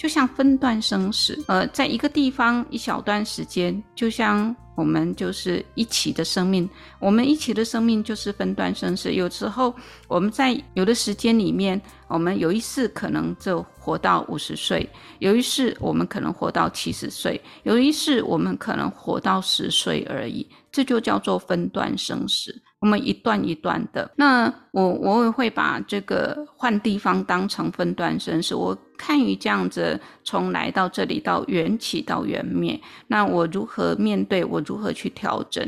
[0.05, 9.15] 就像分段生死，呃，在一个地方一小段时间，就像我们就是一起的生命，我们一起的生命就是分段生死。
[9.15, 9.75] 有时候
[10.07, 14.87] 我们在有的时间里面，我们有一世可能就活到五十岁，
[15.21, 22.55] 有一世我们可能活到七十岁，有一世我们可能活到十岁而已，这就叫做分段生死。
[22.85, 28.55] 我们一段一段的，那我我也会把这个换地方当成分段生死。
[28.55, 34.45] 我看于这样子，从来到这里到缘起到缘灭，那我如何面对？
[34.45, 35.67] 我如何去调整？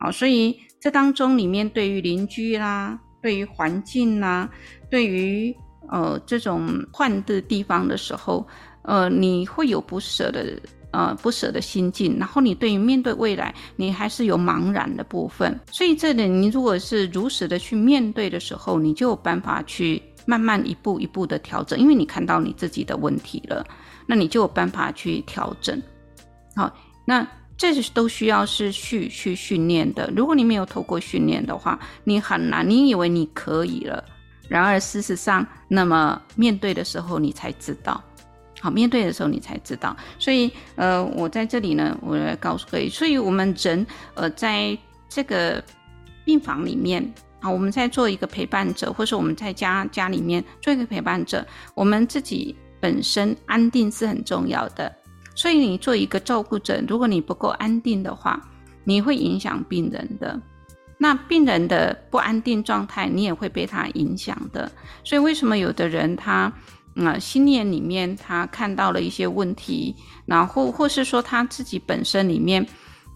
[0.00, 4.50] 好，所以这当中里面，对于邻居啦，对于环境啦，
[4.90, 5.54] 对于
[5.92, 8.44] 呃这种换的地方的时候，
[8.82, 10.60] 呃，你会有不舍的。
[10.96, 15.60] 呃，不舍的心境，然后你对于面对未来，你还是有茫然的部分。
[15.70, 23.62] 所以这里，你如果是如实的去面对的时候，你就有办法去慢慢一步一步的调整，因为你看到你自己的问题了，
[24.06, 25.82] 那你就有办法去调整。
[26.54, 27.28] 好，那
[27.58, 30.10] 这是都需要是去去训练的。
[30.16, 32.66] 如果你没有透过训练的话，你很难。
[32.66, 34.02] 你以为你可以了，
[34.48, 38.02] 然而事实上，那么面对的时候，你才知道。
[38.60, 44.76] 好，面对的时候你才知道，所以呃，我在这里呢，我来告诉各位，所以我们人呃，在
[45.08, 45.62] 这个
[46.24, 54.90] 病房里面啊，我们在做一个陪伴者，或是我们在家家里面做一个陪伴者，我们自己本身安定是很重要的。
[55.34, 58.40] 所以你做一个照顾者，如果你不够安定的话，
[58.84, 60.40] 你会影响病人的。
[60.98, 64.72] 那病人的不安定状态，你也会被他影响的。
[65.04, 66.50] 所以为什么有的人他？
[66.96, 72.66] 啊，心念里面他看到了一些问题，然后或是说他自己本身里面，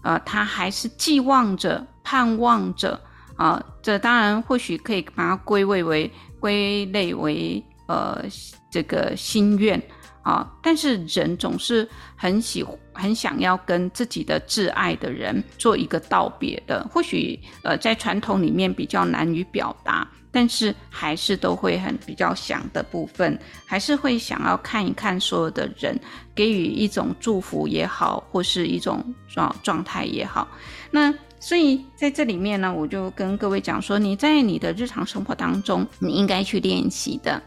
[0.03, 3.01] 呃，他还是寄望着、盼望着
[3.35, 8.23] 啊，这当然或许可以把它归位为归类为呃
[8.69, 9.81] 这个心愿
[10.21, 12.63] 啊，但是人总是很喜
[12.93, 20.07] 很想要跟自己的挚爱的人做一个道别的，或许呃在传统里面比较难于表达。
[20.31, 25.99] 但是还是都会很比较想的部分，还是会想要看一看所有的人，
[26.33, 30.47] 给予一种祝福也好，或是一种状状态也好。
[30.89, 37.41] 那所以在这里面呢，我就跟各位讲说，你在你的日常生活当中，你应该去练习的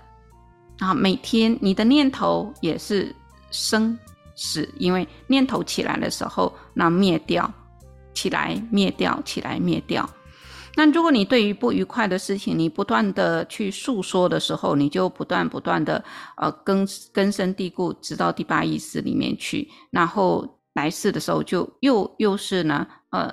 [0.78, 3.14] 啊，每天你的念头也是
[3.50, 3.96] 生
[4.34, 7.50] 死，因为念头起来的时候，那灭掉，
[8.12, 10.08] 起来灭掉，起来灭掉。
[10.76, 16.02] 那如果你对于不愉快的事情，你不断的去诉说的时候，你就不断不断的
[16.36, 23.32] 呃根根深蒂固，直到第八意识里面去，然后来世的时候就又又是呢呃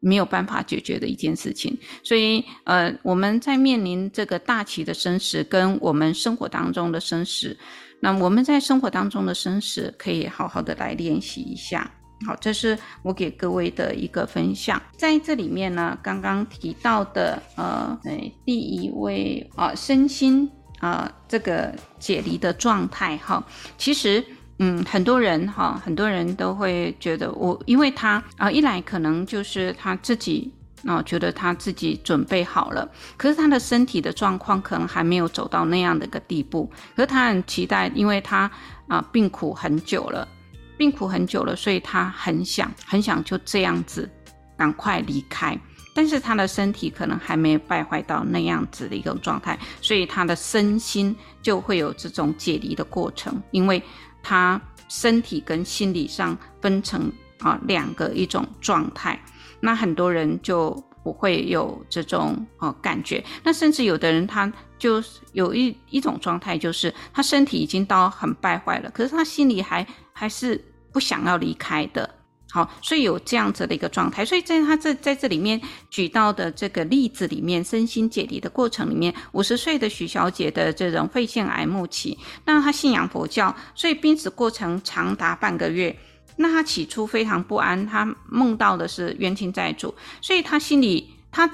[0.00, 1.78] 没有办法解决的一件事情。
[2.02, 7.56] 所以呃我们在面临这个大起的生死，跟我们生活当中的生死，
[8.00, 11.88] 那我们在生活当中的生死，可以好好的来练习一下。
[12.24, 14.80] 好，这是我给各位的一个分享。
[14.96, 17.98] 在这里面呢，刚刚提到的，呃，
[18.44, 23.44] 第一位啊、身心啊、这个解离的状态，哈，
[23.76, 24.24] 其实，
[24.58, 30.52] 嗯，很多人哈，很多人都会觉得我，因为他啊、一来可能就是他自己
[30.84, 38.50] 啊、觉得他自己准备好了，可是他的身体的状况可能还没有走到那样的一个地步，可是他很期待，因为他
[38.88, 40.26] 啊、病苦很久了。
[40.76, 44.10] 病苦很久了，所以他很想很想就这样子
[44.56, 45.58] 赶快离开，
[45.94, 53.82] 但是他的身体可能还没败坏到那样子的一个状态，所以他的身心就会有这种解离的过程，因为
[54.22, 57.10] 他身体跟心理上分成
[57.40, 59.18] 啊两个一种状态，
[59.60, 60.70] 那很多人就
[61.02, 63.24] 不会有这种哦感觉。
[63.42, 65.02] 那甚至有的人他就
[65.32, 69.86] 有一一种状态，就是他身体已经到很败坏了，可是他心里还
[70.22, 72.08] 还是不想要离开的。
[72.48, 74.24] 好，所以有这样子的一个状态。
[74.24, 75.60] 所以在他这在这里面
[75.90, 85.98] 举到的这个例子里面，身心解离的过程里面，五十岁的许小姐的这种肺腺癌末期，那她信仰佛教，所以濒死过程长达半个月。
[86.36, 91.50] 那她起初非常不安，她梦到的是冤亲债主，所以她心里她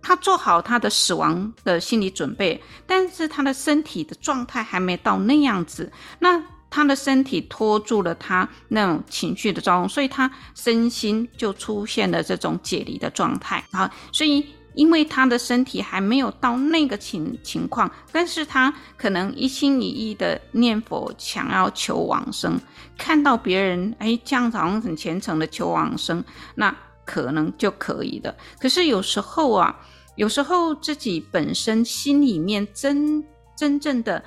[0.00, 5.92] 她做好她的死亡的心理准备，但是她的身体的状态还没到那样子。
[6.18, 6.42] 那
[6.74, 13.92] 他的身体拖住了他那种情绪的躁动，所以他身心就出现了这种解离的状态啊。
[14.10, 14.42] 所以
[14.74, 22.58] 因为他的身体还没有到那个情情况，但是他可能一心一意的念佛，想要求往生，
[22.96, 28.34] 看到别人哎这样子好像很虔诚的求往生，那可能就可以的。
[28.58, 29.78] 可是有时候啊，
[30.16, 33.22] 有时候自己本身心里面真
[33.54, 34.24] 真正的。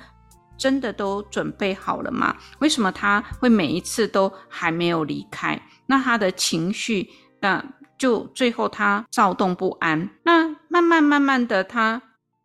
[0.58, 2.36] 真的都准备好了吗？
[2.58, 5.60] 为什么他会每一次都还没有离开？
[5.86, 7.08] 那他的情绪，
[7.40, 7.64] 那
[7.98, 10.08] 就最后他躁动不安。
[10.22, 12.00] 那慢慢慢慢的，他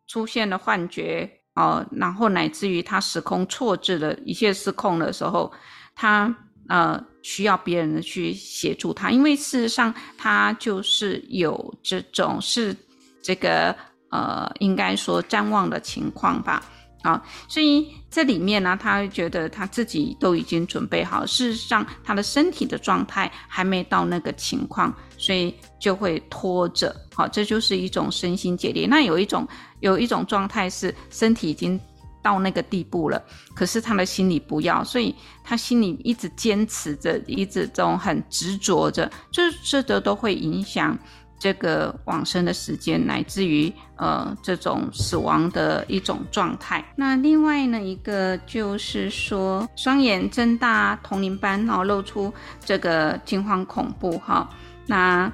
[0.07, 5.51] 出现了幻觉哦，然后乃至于他时空错置了，一切失控的时候，
[5.95, 6.33] 他
[6.69, 12.75] 呃需要别人去协助他，因为事实上他就是有这种是
[13.21, 13.75] 这个
[14.11, 16.63] 呃，应该说譫妄的情况吧。
[17.03, 26.95] 好，所以这里面呢，他会觉得他自己都已经准备好，事实上他的身体的状态还没到那个情况，所以就会拖着。
[27.15, 28.85] 好，这就是一种身心解离。
[28.85, 29.47] 那有一种
[29.79, 31.79] 有一种状态是身体已经
[32.21, 33.19] 到那个地步了，
[33.55, 40.95] 可是他的心里不要，所以他心里一直坚持着，一直这种很执着着，这这都都会影响。
[41.41, 46.85] 这个往生的时间，乃至于呃这种死亡的一种状态。
[46.95, 52.31] 那另外呢，一个就是说双眼睁大铜铃般，然后露出
[52.63, 54.47] 这个惊慌恐怖哈。
[54.85, 55.31] 那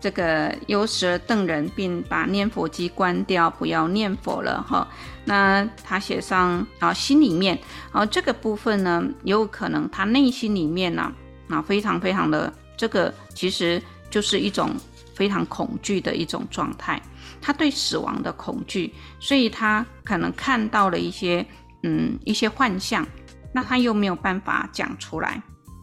[0.00, 4.86] 这个有时而瞪人，并把念佛机关掉，不要念佛了哈。
[5.24, 7.58] 那他写上啊，心里面
[7.90, 11.12] 啊这个部分呢，有可能他内心里面呢
[11.48, 14.70] 啊非常非常的这个，其实就是一种。
[15.18, 17.02] 非常恐惧的一种状态，
[17.40, 21.44] 他对死亡的恐惧，所以他可能看到了一些
[21.82, 23.04] 嗯一些幻象，
[23.52, 25.42] 那他又没有办法讲出来，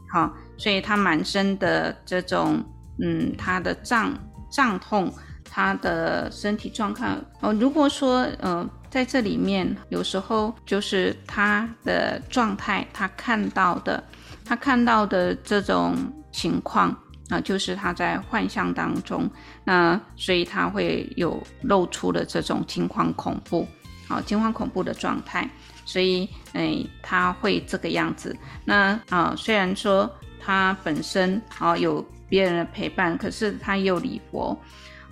[0.09, 2.63] 好，所以他满身的这种
[3.03, 4.17] 嗯他的胀
[4.49, 5.13] 胀痛，
[5.43, 14.01] 他的身体状况哦，如果说呃在这里面有时候就是他的状态，他看到的
[14.45, 15.93] 他看到的这种
[16.31, 16.97] 情况。
[17.29, 19.27] 啊，就是他在幻象当中，
[19.63, 23.67] 那所以他会有露出的这种惊慌恐怖，
[24.07, 25.49] 好，惊慌恐怖的状态，
[25.85, 28.37] 所以诶，他会这个样子。
[28.63, 30.07] 那啊，虽然说
[30.39, 34.55] 他本身啊有别人的陪伴，可是他又礼佛，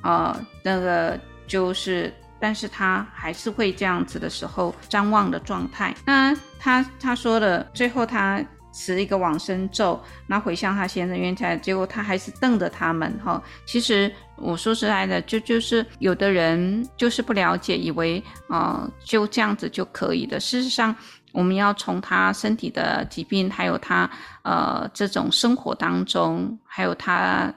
[0.01, 5.95] 啊，那个就是，但是他还是会这样子的时候张望的状态。
[6.05, 8.39] 那他他说的最后他。
[8.73, 9.97] 持一个往生咒，
[10.27, 13.41] 那回向他先生冤家，结果他还是瞪着他们哈。
[13.65, 20.39] 其实我说实在的，就就是有的人就是不了解，以为啊、呃、就这样子就可以的。
[20.39, 20.93] 事实上，
[21.31, 24.09] 我们要从他身体的疾病，还有他
[24.41, 27.53] 呃这种生活当中，还有他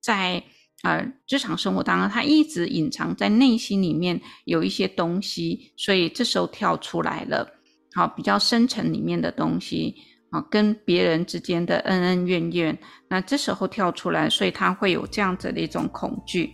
[0.00, 0.42] 在
[0.82, 7.46] 呃日常生活当中，他一直隐藏在内心里面有一些东西，所以这时候跳出来了，
[7.92, 9.96] 好，比较深层里面的东西。
[10.30, 12.78] 啊，跟别人之间的恩恩怨怨，
[13.08, 16.52] 那这时候跳出来，所以他会有这样子的一种恐惧。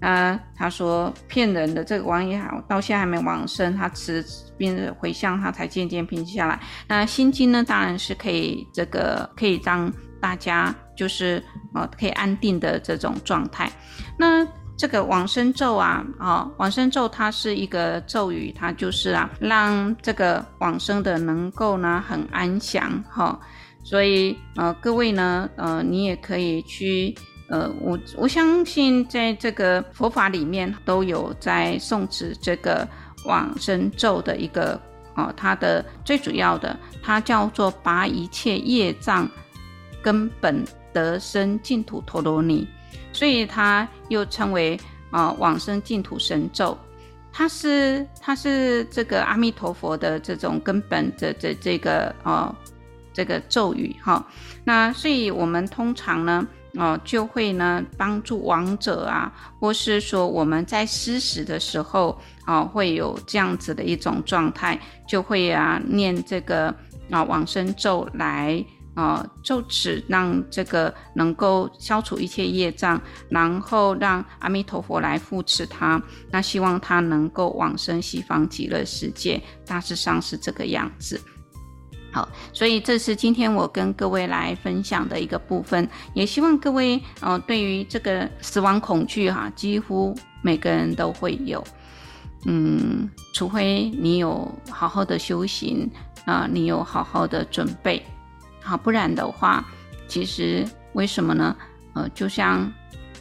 [0.00, 4.24] 啊，他说骗人的这个王爷好，到现在还没往生，他持
[4.56, 6.60] 并回向，他才渐渐平息下来。
[6.86, 11.42] 那心经呢，当然是可以这个可以让大家就是
[11.74, 13.70] 呃可以安定的这种状态。
[14.18, 14.46] 那。
[14.78, 23.40] 这个往生咒啊，啊、哦，往生咒它是一个咒语，它就是啊，让这个往生的能够呢很安详哈、哦。
[23.82, 27.12] 所以呃，各位呢，呃，你也可以去
[27.48, 32.86] 呃，我我相信在这个佛法里面都有在诵持这个
[33.24, 34.80] 往生咒的一个
[35.16, 39.28] 哦，它的最主要的，它叫做拔一切业障
[40.00, 42.64] 根本得生净土陀罗尼。
[43.18, 44.78] 所以它又称为
[45.10, 46.78] 啊、往生净土神咒，
[47.32, 52.54] 它是它是这个阿弥陀佛的这种根本的这这个啊、
[53.12, 54.24] 这个咒语哈。
[54.62, 66.72] 那所以我们通常呢哦，就会呢帮助亡者啊，或是说我们在施食的时候啊，会有这样子的一种状态，就会啊念这个
[67.10, 68.64] 啊往生咒来
[68.98, 81.20] 啊咒词，让这个能够消除一切业障，然后让阿弥陀佛来扶持他，那希望他能够往生西方极乐世界，大致上是这个样子。
[82.10, 91.62] 好，所以这是今天我跟各位来分享的一个部分，也希望各位呃，对于这个死亡恐惧哈，几乎每个人都会有，
[92.46, 95.88] 嗯，除非你有好好的修行
[96.24, 98.02] 啊、你有好好的准备，
[98.68, 99.64] 好，不然的话，
[100.06, 101.56] 其实为什么呢？
[101.94, 102.70] 呃，就像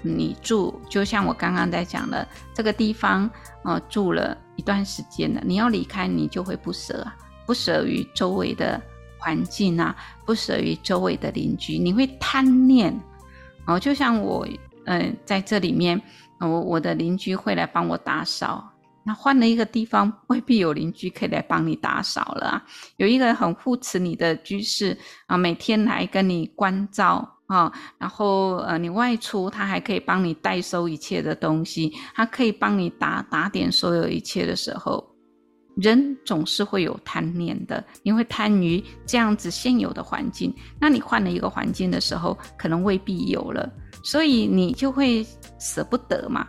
[0.02, 3.30] 你住，就像我刚刚在讲的这个地方，
[3.64, 7.16] 呃，住了一段时间了，你要离开，你就会不舍啊。
[7.46, 8.82] 不舍于周围的
[9.18, 9.96] 环境啊，
[10.26, 12.94] 不舍于周围的邻居，你会贪念
[13.66, 13.80] 哦。
[13.80, 14.46] 就像我，
[14.86, 16.02] 嗯、呃，在这里面，
[16.40, 18.70] 我我的邻居会来帮我打扫。
[19.08, 22.66] 那换了一个地方，未必有邻居可以来帮你打扫了啊。
[22.98, 24.98] 有一个很护持你的居士
[25.28, 35.02] 啊，每天来跟你关照啊，然后呃，你外出，他还可以帮你代收一切的东西，他可以帮你打打点所有一切的时候。
[35.78, 40.52] 人总是会有贪念的，你会贪于这样子现有的环境，
[40.82, 43.72] 那你换了一个环境的时候，可能未必有了，
[44.04, 45.24] 所以你就会
[45.60, 46.48] 舍不得嘛，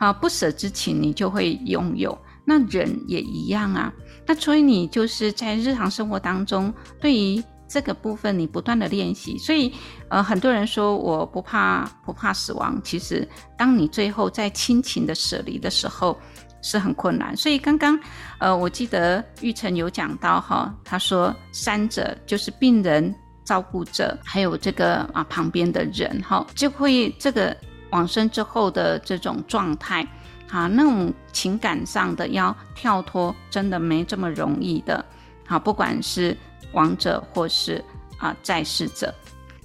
[0.00, 3.92] 啊，不舍之情你就会拥有，那人也一样啊，
[4.26, 9.72] 那所以你就是在日常生活当中，对于这个部分你不断的练习，所以
[10.08, 16.18] 呃，很多人说我不怕不怕死亡，其实当你最后在亲情的舍离的时候。
[16.62, 17.98] 是很困难，所以刚刚，
[18.38, 23.14] 呃，我记得玉成有讲到哈，他说三者就是病人、
[23.46, 27.56] 照顾者，还有这个啊旁边的人哈，就会这个
[27.90, 30.06] 往生之后的这种状态
[30.50, 35.04] 啊，那种情感上的要跳脱，真的没这么容易的，
[35.46, 36.36] 好，不管是
[36.72, 37.84] 亡者或是
[38.18, 39.14] 啊在世者，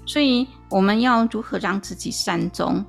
[0.05, 2.83] 所以我们要如何让自己善终，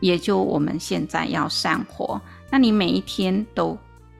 [0.00, 2.20] 也就我们现在要善活。
[2.50, 3.76] 那你每一天都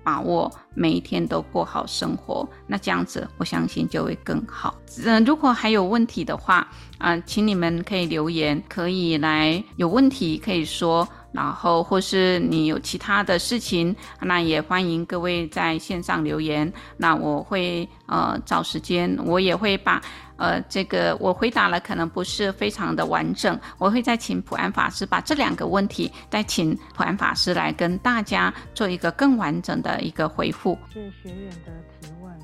[0.07, 4.73] 把握，每一天都过好生活，那这样子我相信就会更好。
[5.05, 6.59] 嗯、如果还有问题的话，
[6.99, 20.01] 啊、呃，请你们可以留言，可以来有问题可以说，然后或是你有其他的事情，那也欢迎各位在线上留言，那我会呃找时间，我也会把。
[20.37, 30.79] 呃，这个我回答了，可能不是非常的完整，我会再请普安法师把这两个问题，再请普安法师来跟大家做一个更完整的一个回复。
[30.93, 32.39] 谢学员的提问，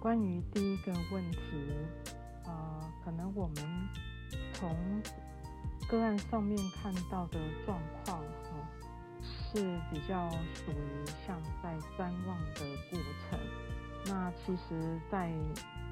[0.00, 1.38] 关于第一个问题，
[2.44, 2.52] 呃，
[3.04, 3.56] 可能我们
[4.52, 4.76] 从
[5.88, 8.24] 个案上面看到的状况，哈、
[9.22, 12.60] 是比较属于像在瞻望的
[12.90, 12.98] 过
[13.30, 13.38] 程。
[14.06, 15.30] 那其实，在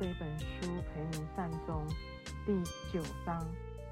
[0.01, 0.44] 这本书
[0.94, 1.84] 《陪您善终》
[2.46, 3.44] 第九章，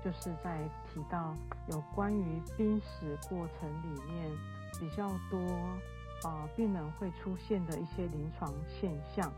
[0.05, 1.35] 就是在提到
[1.69, 4.31] 有关于濒死过程里面
[4.79, 5.37] 比较多
[6.23, 9.33] 啊、病人会出现的一些临床现象。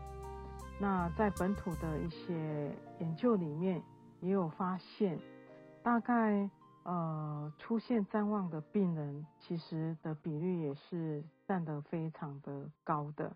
[0.79, 3.81] 那在本土的一些研究里面，
[4.21, 5.19] 也有发现，
[5.81, 6.47] 大概
[6.83, 13.35] 呃出现譫妄的病人，其实的比率也是占得非常的高的。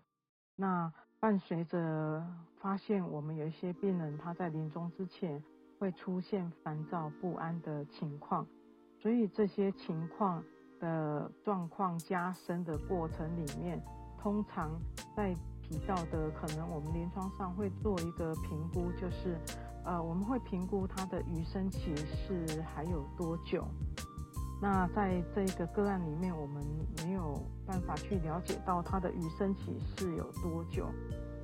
[0.54, 0.92] 那
[1.24, 2.22] 伴随着
[2.60, 5.42] 发现，我们有一些病人他在临终之前
[5.78, 8.46] 会出现烦躁不安的情况，
[9.00, 10.44] 所以这些情况
[10.78, 13.82] 的状况加深的过程里面，
[14.18, 14.70] 通常
[15.16, 19.34] 在提到的可能我们临床上会做一个评估，就是
[19.82, 23.66] 呃我们会评估他的余生期是还有多久。
[24.60, 26.64] 那在这个个案里面，我们
[27.04, 30.88] 没有办法去了解到他的余生期是有多久，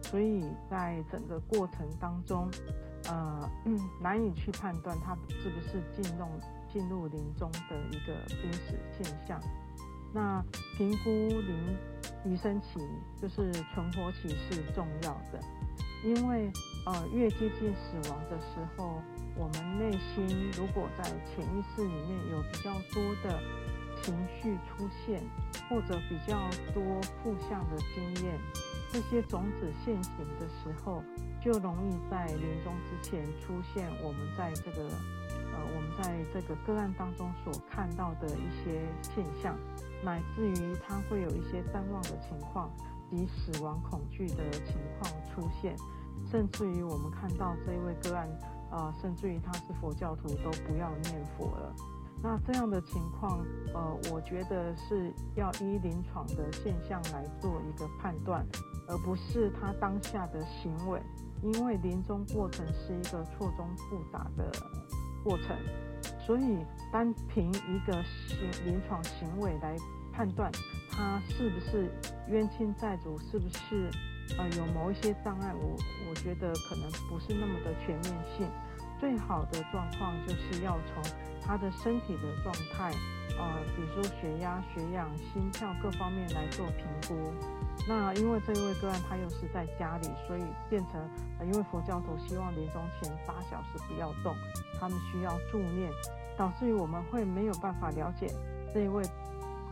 [0.03, 2.49] 所以在整个过程当中，
[3.09, 3.51] 呃，
[4.01, 6.27] 难以去判断他是不是进入
[6.73, 9.39] 进入临终的一个濒死现象。
[10.15, 10.43] 那
[10.79, 11.77] 评估临
[12.25, 12.81] 余生期
[13.21, 15.41] 就是存活期是重要的，
[16.05, 16.51] 因为
[16.87, 19.03] 呃越接近死亡的时候。
[19.37, 23.41] 我们内心如果在潜意识里面有比较多的
[24.03, 25.23] 情绪出现，
[25.69, 26.39] 或者比较
[26.75, 28.39] 多负向的经验，
[28.93, 31.03] 这些种子现行的时候，
[31.41, 34.89] 就容易在临终之前出现我们在这个
[35.53, 38.83] 呃我们在这个个案当中所看到的一些
[39.15, 39.57] 现象，
[40.03, 42.71] 乃至于他会有一些譫妄的情况
[43.11, 45.77] 及死亡恐惧的情况出现，
[46.31, 48.29] 甚至于我们看到这位个案。
[48.71, 51.75] 啊、甚至于他是佛教徒都不要念佛了。
[52.23, 53.45] 那这样的情况，
[53.75, 58.47] 呃，我觉得是要依临床的现象来做一个判断，
[58.87, 61.01] 而不是他当下的行为，
[61.43, 64.53] 因为临终过程是一个错综复杂的
[65.25, 65.57] 过程，
[66.27, 66.59] 所以
[66.93, 67.93] 单凭一个
[68.29, 69.75] 行临床行为来
[70.13, 70.53] 判断
[70.91, 71.91] 他是不是
[72.29, 73.91] 冤亲债主，是不是
[74.39, 75.77] 呃有某一些障碍，我
[76.09, 78.05] 我觉得可能不是那么的全面
[78.37, 78.49] 性。
[78.99, 81.03] 最好的状况就是要从
[81.41, 82.93] 他的身体的状态，
[83.39, 87.33] 呃，比如说血压、血氧、心跳各方面来做评估。
[87.89, 91.01] 那因为这一位个案他又是在家里，所以变成，
[91.39, 94.37] 呃，因为佛教徒希望临终前八小时不要动，
[94.79, 95.91] 他们需要助念，
[96.37, 98.27] 导致于我们会没有办法了解
[98.75, 99.03] 这一位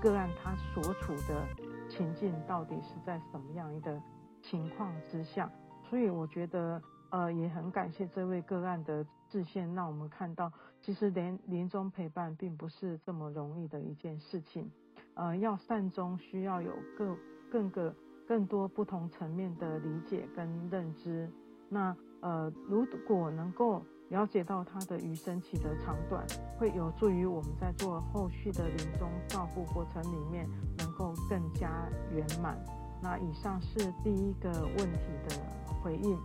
[0.00, 1.46] 个案他所处的
[1.90, 4.00] 情境到底是在什么样一个
[4.48, 5.50] 情况之下。
[5.88, 6.80] 所以我觉得。
[7.10, 14.70] 呃，也很感谢这位个案的示现，让我们看到，其实连临终陪伴并不是这么容易的一件事情。
[15.14, 17.16] 呃，要善终，需要有更
[17.50, 17.94] 更个
[18.26, 21.26] 更多不同层面的理解跟认知。
[21.70, 26.26] 那呃，如果能够了解到他的余生期的长短，
[26.58, 30.46] 会有助于我们在做后续的临终照顾过程里面
[30.76, 32.54] 能够更加圆满。
[33.00, 35.36] 那以上是第一个问题的
[35.82, 36.18] 回应。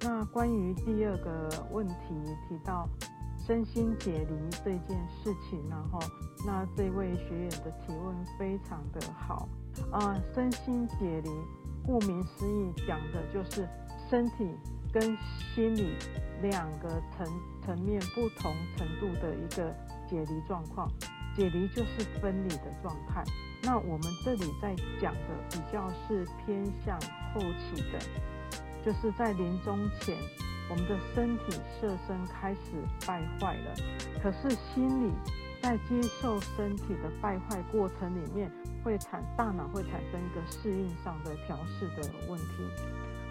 [0.00, 1.94] 那关于第二个问题
[2.48, 2.88] 提到
[3.46, 5.98] 身心解离这件事情，然后
[6.46, 9.48] 那这位学员的提问非常的好
[9.90, 11.30] 啊，身心解离，
[11.84, 13.68] 顾名思义讲的就是
[14.08, 14.48] 身体
[14.92, 15.02] 跟
[15.54, 15.96] 心理
[16.42, 17.26] 两个层
[17.64, 19.70] 层面不同程度的一个
[20.08, 20.90] 解离状况，
[21.36, 23.22] 解离就是分离的状态。
[23.62, 26.98] 那我们这里在讲的比较是偏向
[27.34, 27.98] 后期的。
[28.82, 30.16] 就是在临终前，
[30.70, 33.74] 我们的身体色身开始败坏了，
[34.22, 35.12] 可是心理
[35.60, 38.50] 在接受身体的败坏过程里面，
[38.82, 42.46] 会产大脑会产生一个适应上的调试的问题。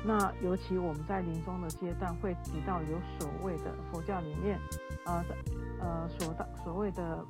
[0.05, 4.59] 那尤其我们在临终的阶段会提到有所谓的佛教里面，
[5.05, 5.25] 呃
[5.81, 7.25] 呃所大所谓的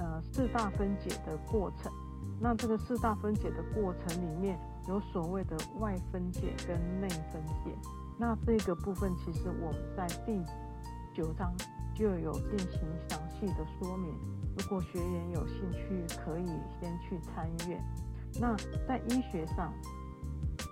[0.00, 1.92] 呃四大分解的过程。
[2.40, 4.58] 那这个四大分解的过程里面。
[4.86, 7.76] 有所谓的外分解跟内分解，
[8.18, 10.42] 那这个部分其实我们在第
[11.12, 11.54] 九章
[11.94, 14.14] 就有进行详细的说明。
[14.56, 16.46] 如果学员有兴趣，可以
[16.80, 17.78] 先去参阅。
[18.40, 19.70] 那在医学上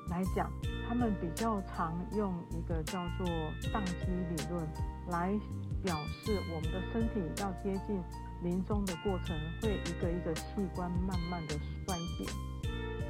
[0.08, 0.50] 来讲，
[0.88, 3.26] 他们比较常用一个叫做
[3.70, 4.66] 宕机理论
[5.10, 5.38] 来
[5.82, 5.94] 表
[6.24, 8.00] 示我们的身体要接近
[8.42, 10.42] 临终的过程，会一个一个器
[10.74, 11.54] 官慢慢的
[11.86, 12.26] 衰减。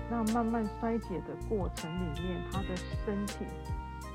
[0.09, 3.45] 那慢慢衰竭的过程里面，他的身体、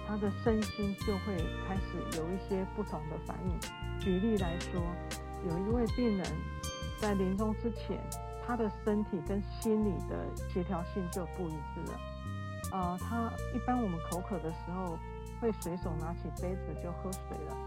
[0.07, 1.36] 他的身心就会
[1.68, 3.99] 开始有一些不同的反应。
[3.99, 4.82] 举例来说，
[5.49, 6.26] 有一位病人
[6.99, 7.99] 在临终之前，
[8.47, 11.99] 他的身体跟心理的协调性就不一致了。
[12.72, 14.97] 呃，他一般我们口渴的时候
[15.41, 17.57] 会随手拿起杯子就喝水了，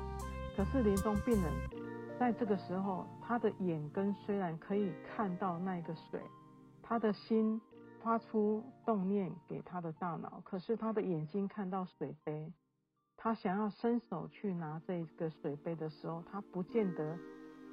[0.56, 1.52] 可是临终病人
[2.18, 6.20] 在这个时候，他的眼根虽然可以看到那个水，
[6.82, 7.60] 他的心。
[8.02, 12.52] 发出动念给他的大脑，可是他的眼睛看到水杯，
[13.16, 17.16] 他想要伸手去拿这个水杯的时候，他不见得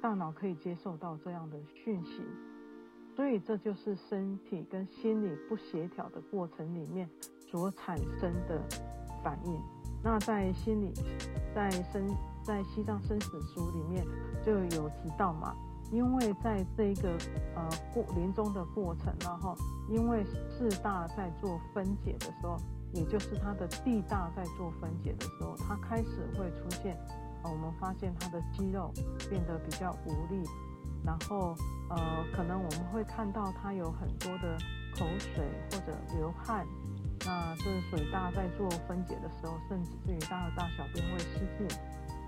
[0.00, 2.22] 大脑可以接受到这样的讯息，
[3.14, 7.06] 所以这就是身体跟心理不协调的过程里面
[7.50, 8.58] 所产生的
[9.22, 9.60] 反应。
[10.02, 10.94] 那在心理，
[11.54, 12.08] 在身，
[12.44, 14.06] 在西藏生死书里面
[14.44, 15.54] 就有提到嘛。
[15.90, 17.10] 因为在这一个
[17.54, 19.54] 呃过临终的过程，然后
[19.90, 22.56] 因为四大在做分解的时候，
[22.94, 26.96] 也就是它的地大在做分解的时候，它开始会出现，
[27.42, 28.90] 呃，我们发现它的肌肉
[29.28, 30.42] 变得比较无力，
[31.04, 31.54] 然后
[31.90, 34.56] 呃可能我们会看到它有很多的
[34.96, 36.66] 口水或者流汗，
[37.26, 41.68] 那这水大在做分解的时候，甚至于大的大小便会失禁，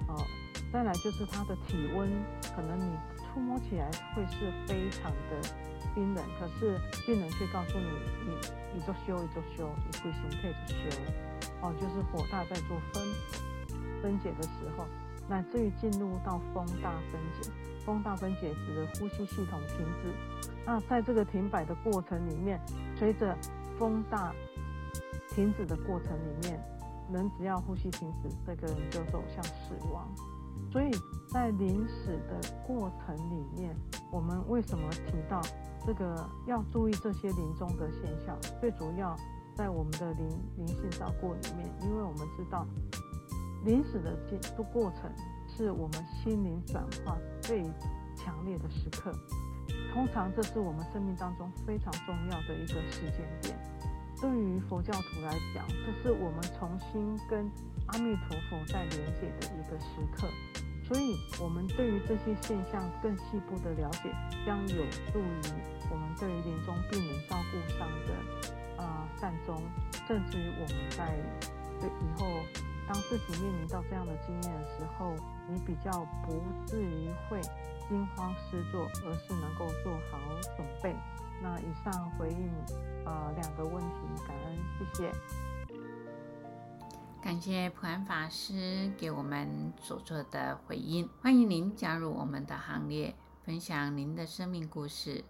[0.08, 0.24] 哦、
[0.72, 2.10] 再来就是他的体温，
[2.54, 2.96] 可能你。
[3.34, 5.48] 触摸起来会是非常的
[5.92, 7.88] 冰冷，可是病人却告诉你，
[8.24, 8.36] 你
[8.72, 10.96] 你就修，你就修，你归心配着修，
[11.60, 13.02] 哦，就是火大在做分
[14.00, 14.86] 分解的时候，
[15.28, 17.50] 乃至于进入到风大分解，
[17.84, 20.14] 风大分解指的呼吸系统停止。
[20.64, 22.60] 那在这个停摆的过程里面，
[22.94, 23.36] 随着
[23.76, 24.32] 风大
[25.30, 26.64] 停止的过程里面，
[27.12, 30.08] 人只要呼吸停止，这个人就走向死亡。
[30.70, 30.90] 所以
[31.28, 33.76] 在临死的过程里面，
[34.10, 35.40] 我们为什么提到
[35.86, 38.36] 这个要注意这些临终的现象？
[38.60, 39.16] 最主要
[39.54, 42.66] 在我们的灵灵性照顾里面，因为我们知道
[43.64, 45.10] 临死的这过程
[45.46, 47.62] 是我们心灵转化最
[48.16, 49.12] 强烈的时刻。
[49.92, 53.56] 通常这是我们生命当中非常重要的一个时间点。
[54.20, 57.50] 对于佛教徒来讲，这是我们重新跟
[57.88, 59.86] 阿弥陀佛在连接的一个时
[60.16, 60.28] 刻。
[60.86, 64.10] 所以，我们对于这些现象更细部的了解，
[64.44, 65.40] 将有助于
[65.90, 68.14] 我们对于临终病人照顾上的
[68.76, 69.62] 呃善终，
[70.06, 71.16] 甚至于我们在
[71.80, 72.26] 对以后
[72.86, 75.14] 当自己面临到这样的经验的时候，
[75.48, 75.90] 你比较
[76.26, 77.40] 不至于会
[77.88, 80.18] 惊慌失措，而是能够做好
[80.56, 80.94] 准备。
[81.44, 82.50] 那以上回应
[83.04, 85.12] 呃两个问题，感恩，谢谢。
[87.22, 93.14] 感谢普安法师给我们所做的回应，欢迎您加入我们的行列，
[93.44, 95.22] 分享您的生命故事。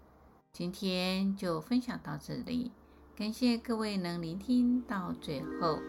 [0.53, 2.71] 今天就分享到这里，
[3.13, 5.79] 感谢各位能聆听到最后。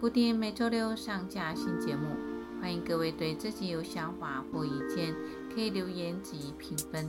[0.00, 2.16] 固定每周六上架新节目，
[2.60, 5.14] 欢迎各位对自己有想法或意见
[5.54, 7.08] 可以留言及评分。